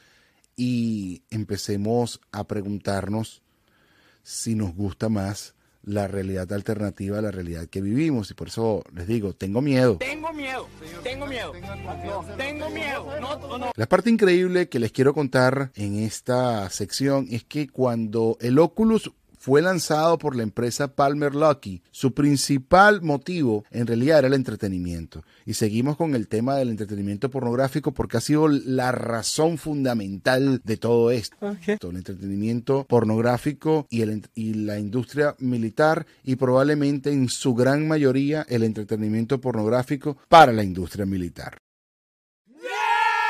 Y 0.57 1.23
empecemos 1.31 2.21
a 2.33 2.47
preguntarnos 2.47 3.43
si 4.23 4.55
nos 4.55 4.75
gusta 4.75 5.09
más 5.09 5.55
la 5.87 6.09
realidad 6.09 6.53
alternativa 6.53 7.19
a 7.19 7.23
la 7.23 7.31
realidad 7.31 7.67
que 7.69 7.81
vivimos. 7.81 8.31
Y 8.31 8.35
por 8.35 8.49
eso 8.49 8.83
les 8.95 9.07
digo, 9.07 9.33
tengo 9.33 9.63
miedo. 9.63 9.97
Tengo 9.99 10.33
miedo, 10.33 10.69
tengo 11.03 11.27
miedo, 11.27 11.53
tengo 12.37 12.71
miedo. 12.71 13.07
No, 13.21 13.59
no. 13.59 13.73
La 13.75 13.89
parte 13.89 14.11
increíble 14.11 14.69
que 14.69 14.81
les 14.81 14.93
quiero 14.93 15.15
contar 15.15 15.71
en 15.75 15.97
esta 15.97 16.69
sección 16.71 17.29
es 17.31 17.45
que 17.45 17.69
cuando 17.69 18.37
el 18.41 18.59
Oculus 18.59 19.13
fue 19.47 19.63
lanzado 19.63 20.19
por 20.19 20.35
la 20.35 20.43
empresa 20.43 20.97
Palmer 20.97 21.37
Lucky. 21.37 21.81
Su 21.93 22.13
principal 22.15 23.01
motivo 23.03 23.65
en 23.71 23.87
realidad 23.87 24.19
era 24.19 24.27
el 24.27 24.35
entretenimiento. 24.35 25.23
Y 25.45 25.55
seguimos 25.55 25.97
con 25.97 26.17
el 26.17 26.27
tema 26.27 26.57
del 26.57 26.71
entretenimiento 26.71 27.31
pornográfico 27.31 27.95
porque 27.95 28.17
ha 28.17 28.21
sido 28.21 28.49
la 28.49 28.91
razón 28.91 29.57
fundamental 29.57 30.61
de 30.65 30.77
todo 30.79 31.13
esto. 31.13 31.37
El 31.65 31.97
entretenimiento 31.97 32.87
pornográfico 32.89 33.87
y, 33.89 34.01
el, 34.01 34.27
y 34.35 34.55
la 34.55 34.81
industria 34.81 35.37
militar 35.39 36.09
y 36.25 36.35
probablemente 36.35 37.13
en 37.13 37.29
su 37.29 37.55
gran 37.55 37.87
mayoría 37.87 38.45
el 38.49 38.65
entretenimiento 38.65 39.41
pornográfico 39.41 40.17
para 40.29 40.53
la 40.53 40.65
industria 40.65 41.07
militar. 41.07 41.59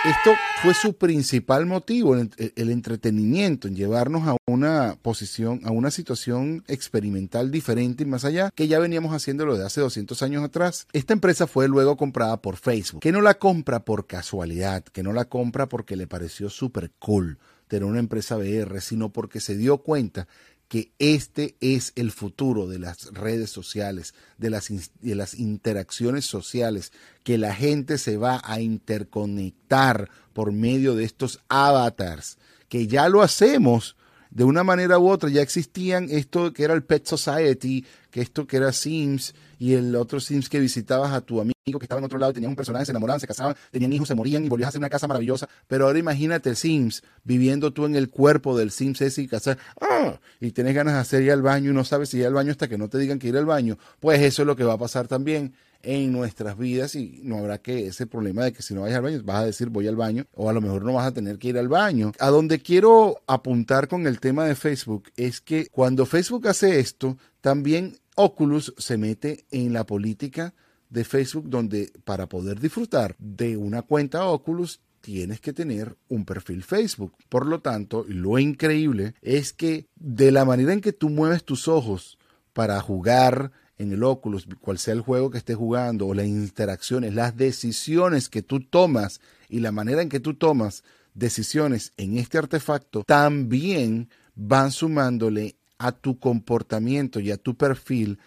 Esto 0.06 0.36
fue 0.62 0.72
su 0.72 0.96
principal 0.96 1.66
motivo, 1.66 2.14
el, 2.14 2.70
entretenimiento, 2.70 3.66
en 3.66 3.74
llevarnos 3.74 4.28
a 4.28 4.36
una 4.46 4.96
posición, 5.02 5.60
a 5.64 5.72
una 5.72 5.90
situación 5.90 6.62
experimental 6.68 7.50
diferente 7.50 8.04
y 8.04 8.06
más 8.06 8.24
allá, 8.24 8.52
que 8.54 8.68
ya 8.68 8.78
veníamos 8.78 9.12
haciéndolo 9.12 9.54
desde 9.54 9.66
hace 9.66 9.80
200 9.80 10.22
años 10.22 10.44
atrás. 10.44 10.86
Esta 10.92 11.12
empresa 11.12 11.48
fue 11.48 11.66
luego 11.66 11.96
comprada 11.96 12.40
por 12.40 12.56
Facebook, 12.56 13.00
que 13.00 13.10
no 13.10 13.20
la 13.20 13.34
compra 13.34 13.84
por 13.84 14.06
casualidad, 14.06 14.84
que 14.84 15.02
no 15.02 15.12
la 15.12 15.24
compra 15.24 15.68
porque 15.68 15.96
le 15.96 16.06
pareció 16.06 16.50
súper 16.50 16.92
cool 17.00 17.38
tener 17.66 17.84
una 17.84 17.98
empresa 17.98 18.36
VR, 18.36 18.80
sino 18.80 19.12
porque 19.12 19.40
se 19.40 19.56
dio 19.56 19.78
cuenta 19.78 20.28
que 20.68 20.92
este 20.98 21.56
es 21.60 21.92
el 21.94 22.10
futuro 22.10 22.66
de 22.66 22.78
las 22.78 23.12
redes 23.12 23.50
sociales, 23.50 24.14
de 24.36 24.50
las, 24.50 24.68
de 25.00 25.14
las 25.14 25.34
interacciones 25.34 26.24
sociales, 26.24 26.92
que 27.22 27.38
la 27.38 27.54
gente 27.54 27.98
se 27.98 28.16
va 28.16 28.40
a 28.44 28.60
interconectar 28.60 30.10
por 30.32 30.52
medio 30.52 30.94
de 30.94 31.04
estos 31.04 31.40
avatars, 31.48 32.38
que 32.68 32.86
ya 32.88 33.08
lo 33.08 33.22
hacemos 33.22 33.96
de 34.30 34.44
una 34.44 34.64
manera 34.64 34.98
u 34.98 35.08
otra, 35.08 35.28
ya 35.30 35.42
existían 35.42 36.08
esto 36.10 36.52
que 36.52 36.64
era 36.64 36.74
el 36.74 36.82
Pet 36.82 37.06
Society, 37.06 37.84
que 38.10 38.20
esto 38.20 38.46
que 38.46 38.56
era 38.56 38.72
Sims, 38.72 39.34
y 39.58 39.74
el 39.74 39.94
otro 39.96 40.20
Sims 40.20 40.48
que 40.48 40.60
visitabas 40.60 41.12
a 41.12 41.20
tu 41.20 41.40
amigo 41.40 41.54
que 41.64 41.84
estaba 41.84 41.98
en 41.98 42.04
otro 42.04 42.18
lado, 42.18 42.32
tenían 42.32 42.50
un 42.50 42.56
personaje, 42.56 42.84
se 42.84 42.92
enamoraban, 42.92 43.18
se 43.18 43.26
casaban, 43.26 43.56
tenían 43.72 43.92
hijos, 43.92 44.06
se 44.06 44.14
morían 44.14 44.44
y 44.44 44.48
volvías 44.48 44.66
a 44.66 44.68
hacer 44.68 44.78
una 44.78 44.88
casa 44.88 45.08
maravillosa. 45.08 45.48
Pero 45.66 45.86
ahora 45.86 45.98
imagínate 45.98 46.54
Sims 46.54 47.02
viviendo 47.24 47.72
tú 47.72 47.86
en 47.86 47.96
el 47.96 48.08
cuerpo 48.08 48.56
del 48.56 48.70
Sims 48.70 49.00
ese 49.00 49.22
y 49.22 49.28
casar, 49.28 49.58
¡ah! 49.80 50.20
y 50.40 50.52
tienes 50.52 50.74
ganas 50.74 50.94
de 50.94 51.00
hacer 51.00 51.22
ir 51.22 51.32
al 51.32 51.42
baño 51.42 51.70
y 51.70 51.74
no 51.74 51.84
sabes 51.84 52.10
si 52.10 52.18
ir 52.18 52.26
al 52.26 52.34
baño 52.34 52.52
hasta 52.52 52.68
que 52.68 52.78
no 52.78 52.88
te 52.88 52.98
digan 52.98 53.18
que 53.18 53.28
ir 53.28 53.36
al 53.36 53.46
baño. 53.46 53.78
Pues 53.98 54.20
eso 54.20 54.42
es 54.42 54.46
lo 54.46 54.54
que 54.54 54.64
va 54.64 54.74
a 54.74 54.78
pasar 54.78 55.08
también 55.08 55.54
en 55.82 56.12
nuestras 56.12 56.58
vidas 56.58 56.94
y 56.94 57.20
no 57.22 57.38
habrá 57.38 57.58
que 57.58 57.86
ese 57.86 58.06
problema 58.06 58.44
de 58.44 58.52
que 58.52 58.62
si 58.62 58.74
no 58.74 58.82
vayas 58.82 58.96
al 58.96 59.02
baño 59.02 59.22
vas 59.24 59.42
a 59.42 59.46
decir 59.46 59.68
voy 59.68 59.86
al 59.88 59.96
baño 59.96 60.24
o 60.34 60.48
a 60.48 60.52
lo 60.52 60.60
mejor 60.60 60.84
no 60.84 60.94
vas 60.94 61.06
a 61.06 61.12
tener 61.12 61.38
que 61.38 61.48
ir 61.48 61.58
al 61.58 61.68
baño. 61.68 62.12
A 62.18 62.28
donde 62.28 62.60
quiero 62.60 63.20
apuntar 63.26 63.88
con 63.88 64.06
el 64.06 64.20
tema 64.20 64.44
de 64.44 64.54
Facebook 64.54 65.10
es 65.16 65.40
que 65.40 65.68
cuando 65.68 66.06
Facebook 66.06 66.48
hace 66.48 66.80
esto, 66.80 67.16
también 67.40 67.98
Oculus 68.16 68.74
se 68.78 68.96
mete 68.96 69.44
en 69.50 69.72
la 69.72 69.84
política 69.84 70.54
de 70.88 71.04
Facebook 71.04 71.48
donde 71.48 71.92
para 72.04 72.28
poder 72.28 72.60
disfrutar 72.60 73.16
de 73.18 73.56
una 73.56 73.82
cuenta 73.82 74.26
Oculus 74.26 74.80
tienes 75.00 75.40
que 75.40 75.52
tener 75.52 75.96
un 76.08 76.24
perfil 76.24 76.64
Facebook. 76.64 77.12
Por 77.28 77.46
lo 77.46 77.60
tanto, 77.60 78.04
lo 78.08 78.40
increíble 78.40 79.14
es 79.22 79.52
que 79.52 79.86
de 79.94 80.32
la 80.32 80.44
manera 80.44 80.72
en 80.72 80.80
que 80.80 80.92
tú 80.92 81.10
mueves 81.10 81.44
tus 81.44 81.68
ojos 81.68 82.18
para 82.52 82.80
jugar 82.80 83.52
en 83.78 83.92
el 83.92 84.02
Oculus, 84.02 84.46
cual 84.60 84.78
sea 84.78 84.94
el 84.94 85.00
juego 85.00 85.30
que 85.30 85.38
estés 85.38 85.56
jugando, 85.56 86.06
o 86.06 86.14
las 86.14 86.26
interacciones, 86.26 87.14
las 87.14 87.36
decisiones 87.36 88.28
que 88.28 88.42
tú 88.42 88.60
tomas 88.60 89.20
y 89.48 89.60
la 89.60 89.72
manera 89.72 90.02
en 90.02 90.08
que 90.08 90.20
tú 90.20 90.34
tomas 90.34 90.82
decisiones 91.14 91.92
en 91.96 92.18
este 92.18 92.38
artefacto, 92.38 93.02
también 93.06 94.08
van 94.34 94.70
sumándole 94.70 95.56
a 95.78 95.92
tu 95.92 96.18
comportamiento 96.18 97.20
y 97.20 97.30
a 97.30 97.36
tu 97.36 97.54
perfil 97.54 98.18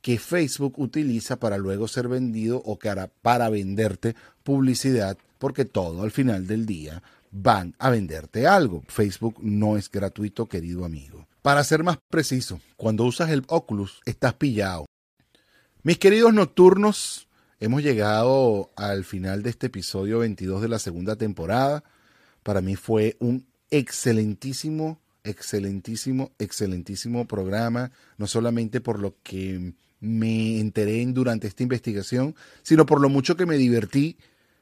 que 0.00 0.18
Facebook 0.18 0.74
utiliza 0.78 1.38
para 1.38 1.58
luego 1.58 1.88
ser 1.88 2.08
vendido 2.08 2.62
o 2.64 2.78
para, 2.78 3.08
para 3.08 3.48
venderte 3.50 4.14
publicidad, 4.42 5.18
porque 5.38 5.64
todo 5.64 6.02
al 6.02 6.10
final 6.10 6.46
del 6.46 6.66
día 6.66 7.02
van 7.30 7.74
a 7.78 7.90
venderte 7.90 8.46
algo. 8.46 8.82
Facebook 8.88 9.36
no 9.40 9.76
es 9.76 9.90
gratuito, 9.90 10.46
querido 10.46 10.84
amigo. 10.84 11.26
Para 11.42 11.64
ser 11.64 11.82
más 11.82 11.98
preciso, 12.08 12.60
cuando 12.76 13.04
usas 13.04 13.30
el 13.30 13.44
Oculus, 13.48 14.00
estás 14.04 14.34
pillado. 14.34 14.86
Mis 15.84 15.98
queridos 15.98 16.34
nocturnos, 16.34 17.28
hemos 17.60 17.84
llegado 17.84 18.72
al 18.74 19.04
final 19.04 19.44
de 19.44 19.50
este 19.50 19.68
episodio 19.68 20.18
22 20.18 20.60
de 20.60 20.68
la 20.68 20.80
segunda 20.80 21.14
temporada. 21.14 21.84
Para 22.42 22.60
mí 22.60 22.74
fue 22.74 23.16
un 23.20 23.46
excelentísimo, 23.70 25.00
excelentísimo, 25.22 26.32
excelentísimo 26.40 27.28
programa, 27.28 27.92
no 28.16 28.26
solamente 28.26 28.80
por 28.80 28.98
lo 28.98 29.14
que 29.22 29.72
me 30.00 30.58
enteré 30.58 31.06
durante 31.06 31.46
esta 31.46 31.62
investigación, 31.62 32.34
sino 32.64 32.84
por 32.84 33.00
lo 33.00 33.08
mucho 33.08 33.36
que 33.36 33.46
me 33.46 33.56
divertí 33.56 34.16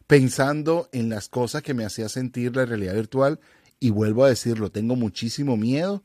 pensando 0.07 0.91
en 0.93 1.09
las 1.09 1.31
cosas 1.31 1.63
que 1.63 1.73
me 1.73 1.87
hacía 1.87 2.11
sentir 2.11 2.55
la 2.55 2.67
realidad 2.67 2.95
virtual. 2.95 3.41
Y 3.81 3.89
vuelvo 3.89 4.27
a 4.27 4.29
decirlo, 4.29 4.71
tengo 4.71 4.97
muchísimo 4.97 5.57
miedo 5.57 6.05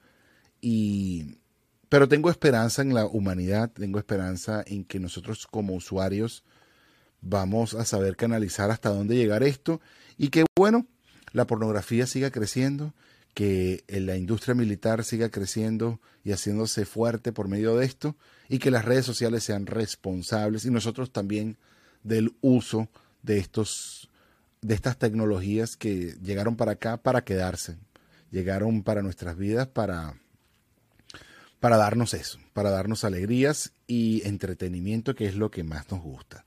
y 0.62 1.41
pero 1.92 2.08
tengo 2.08 2.30
esperanza 2.30 2.82
en 2.82 2.94
la 2.94 3.06
humanidad, 3.06 3.70
tengo 3.70 4.00
esperanza 4.00 4.64
en 4.66 4.86
que 4.86 4.98
nosotros 4.98 5.46
como 5.46 5.76
usuarios 5.76 6.46
vamos 7.20 7.74
a 7.74 7.84
saber 7.84 8.16
canalizar 8.16 8.72
hasta 8.72 8.88
dónde 8.88 9.18
llegar 9.18 9.44
esto 9.44 9.82
y 10.18 10.30
que 10.30 10.46
bueno, 10.56 10.88
la 11.34 11.48
pornografía 11.48 12.08
siga 12.08 12.32
creciendo, 12.32 12.94
que 13.34 13.84
la 13.90 14.16
industria 14.16 14.56
militar 14.56 15.04
siga 15.04 15.28
creciendo 15.28 16.00
y 16.24 16.32
haciéndose 16.32 16.86
fuerte 16.86 17.34
por 17.34 17.50
medio 17.50 17.76
de 17.76 17.88
esto 17.88 18.16
y 18.48 18.60
que 18.60 18.72
las 18.72 18.86
redes 18.86 19.06
sociales 19.06 19.44
sean 19.44 19.66
responsables 19.66 20.64
y 20.64 20.72
nosotros 20.72 21.12
también 21.12 21.58
del 22.04 22.34
uso 22.40 22.88
de 23.22 23.38
estos 23.38 24.10
de 24.62 24.76
estas 24.76 24.98
tecnologías 24.98 25.76
que 25.76 26.16
llegaron 26.24 26.56
para 26.56 26.72
acá 26.72 26.96
para 26.96 27.26
quedarse, 27.26 27.76
llegaron 28.32 28.82
para 28.82 29.02
nuestras 29.02 29.36
vidas 29.36 29.68
para 29.68 30.21
para 31.62 31.78
darnos 31.78 32.16
eso, 32.16 32.40
para 32.54 32.72
darnos 32.72 33.04
alegrías 33.04 33.72
y 33.86 34.28
entretenimiento, 34.28 35.14
que 35.14 35.28
es 35.28 35.36
lo 35.36 35.52
que 35.52 35.64
más 35.64 35.90
nos 35.92 36.02
gusta. 36.02 36.44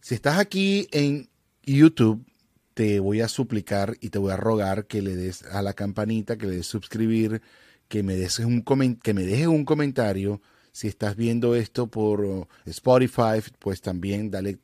Si 0.00 0.14
estás 0.14 0.38
aquí 0.38 0.86
en 0.92 1.28
YouTube, 1.64 2.24
te 2.72 3.00
voy 3.00 3.20
a 3.20 3.26
suplicar 3.26 3.96
y 4.00 4.10
te 4.10 4.18
voy 4.20 4.30
a 4.30 4.36
rogar 4.36 4.86
que 4.86 5.02
le 5.02 5.16
des 5.16 5.42
a 5.42 5.60
la 5.60 5.72
campanita, 5.72 6.38
que 6.38 6.46
le 6.46 6.54
des 6.54 6.66
suscribir, 6.66 7.42
que 7.88 8.04
me, 8.04 8.14
des 8.14 8.38
un 8.38 8.62
que 9.02 9.12
me 9.12 9.24
dejes 9.24 9.48
un 9.48 9.64
comentario. 9.64 10.40
Si 10.70 10.86
estás 10.86 11.16
viendo 11.16 11.56
esto 11.56 11.88
por 11.88 12.46
Spotify, 12.64 13.42
pues 13.58 13.80
también 13.80 14.30
dale 14.30 14.60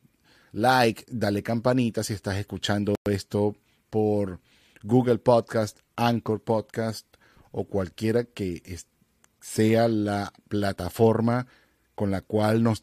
like, 0.53 1.03
dale 1.09 1.43
campanita. 1.43 2.01
Si 2.01 2.13
estás 2.13 2.37
escuchando 2.37 2.95
esto 3.03 3.57
por 3.89 4.39
Google 4.83 5.17
Podcast, 5.17 5.79
Anchor 5.97 6.41
Podcast 6.41 7.05
o 7.51 7.65
cualquiera 7.65 8.23
que 8.23 8.61
sea 9.45 9.87
la 9.87 10.33
plataforma 10.49 11.45
con 11.93 12.09
la 12.09 12.21
cual 12.21 12.63
nos 12.63 12.81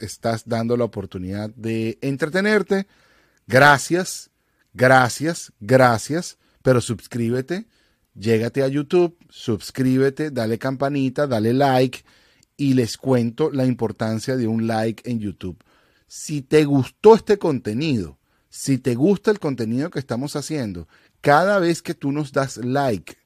estás, 0.00 0.46
dando 0.46 0.76
la 0.76 0.84
oportunidad 0.84 1.50
de 1.56 1.98
entretenerte. 2.02 2.86
Gracias, 3.46 4.30
gracias, 4.74 5.52
gracias, 5.58 6.36
pero 6.62 6.82
suscríbete, 6.82 7.66
llégate 8.14 8.62
a 8.62 8.68
YouTube, 8.68 9.16
suscríbete, 9.30 10.30
dale 10.30 10.58
campanita, 10.58 11.26
dale 11.26 11.54
like 11.54 12.04
y 12.58 12.74
les 12.74 12.98
cuento 12.98 13.50
la 13.50 13.64
importancia 13.64 14.36
de 14.36 14.46
un 14.46 14.66
like 14.66 15.10
en 15.10 15.18
YouTube. 15.18 15.58
Si 16.06 16.42
te 16.42 16.66
gustó 16.66 17.14
este 17.14 17.38
contenido, 17.38 18.18
si 18.50 18.76
te 18.76 18.94
gusta 18.94 19.30
el 19.30 19.40
contenido 19.40 19.90
que 19.90 19.98
estamos 19.98 20.36
haciendo, 20.36 20.88
cada 21.22 21.58
vez 21.58 21.80
que 21.80 21.94
tú 21.94 22.12
nos 22.12 22.32
das 22.32 22.58
like, 22.58 23.16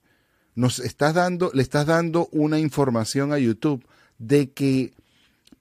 nos 0.60 0.78
estás 0.78 1.14
dando, 1.14 1.50
le 1.54 1.62
estás 1.62 1.86
dando 1.86 2.28
una 2.32 2.58
información 2.58 3.32
a 3.32 3.38
YouTube 3.38 3.82
de 4.18 4.50
que 4.50 4.92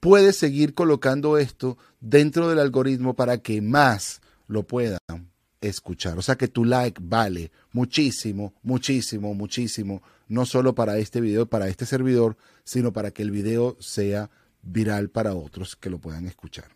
puedes 0.01 0.35
seguir 0.35 0.73
colocando 0.73 1.37
esto 1.37 1.77
dentro 2.01 2.49
del 2.49 2.59
algoritmo 2.59 3.13
para 3.13 3.37
que 3.37 3.61
más 3.61 4.19
lo 4.47 4.63
puedan 4.63 4.99
escuchar. 5.61 6.17
O 6.17 6.21
sea 6.21 6.35
que 6.35 6.49
tu 6.49 6.65
like 6.65 6.99
vale 7.01 7.49
muchísimo, 7.71 8.53
muchísimo, 8.61 9.33
muchísimo, 9.33 10.03
no 10.27 10.45
solo 10.45 10.75
para 10.75 10.97
este 10.97 11.21
video, 11.21 11.45
para 11.45 11.69
este 11.69 11.85
servidor, 11.85 12.35
sino 12.65 12.91
para 12.91 13.11
que 13.11 13.21
el 13.21 13.31
video 13.31 13.77
sea 13.79 14.29
viral 14.63 15.09
para 15.09 15.33
otros 15.33 15.77
que 15.77 15.89
lo 15.89 15.99
puedan 15.99 16.27
escuchar. 16.27 16.67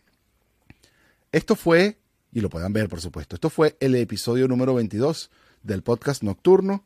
Esto 1.33 1.57
fue, 1.57 1.97
y 2.31 2.39
lo 2.39 2.49
puedan 2.49 2.71
ver 2.71 2.88
por 2.88 3.01
supuesto, 3.01 3.36
esto 3.36 3.49
fue 3.49 3.75
el 3.81 3.95
episodio 3.95 4.47
número 4.47 4.73
22 4.75 5.29
del 5.62 5.83
podcast 5.83 6.23
nocturno. 6.23 6.86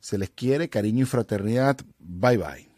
Se 0.00 0.18
les 0.18 0.30
quiere, 0.30 0.68
cariño 0.68 1.02
y 1.02 1.06
fraternidad. 1.06 1.78
Bye 1.98 2.38
bye. 2.38 2.75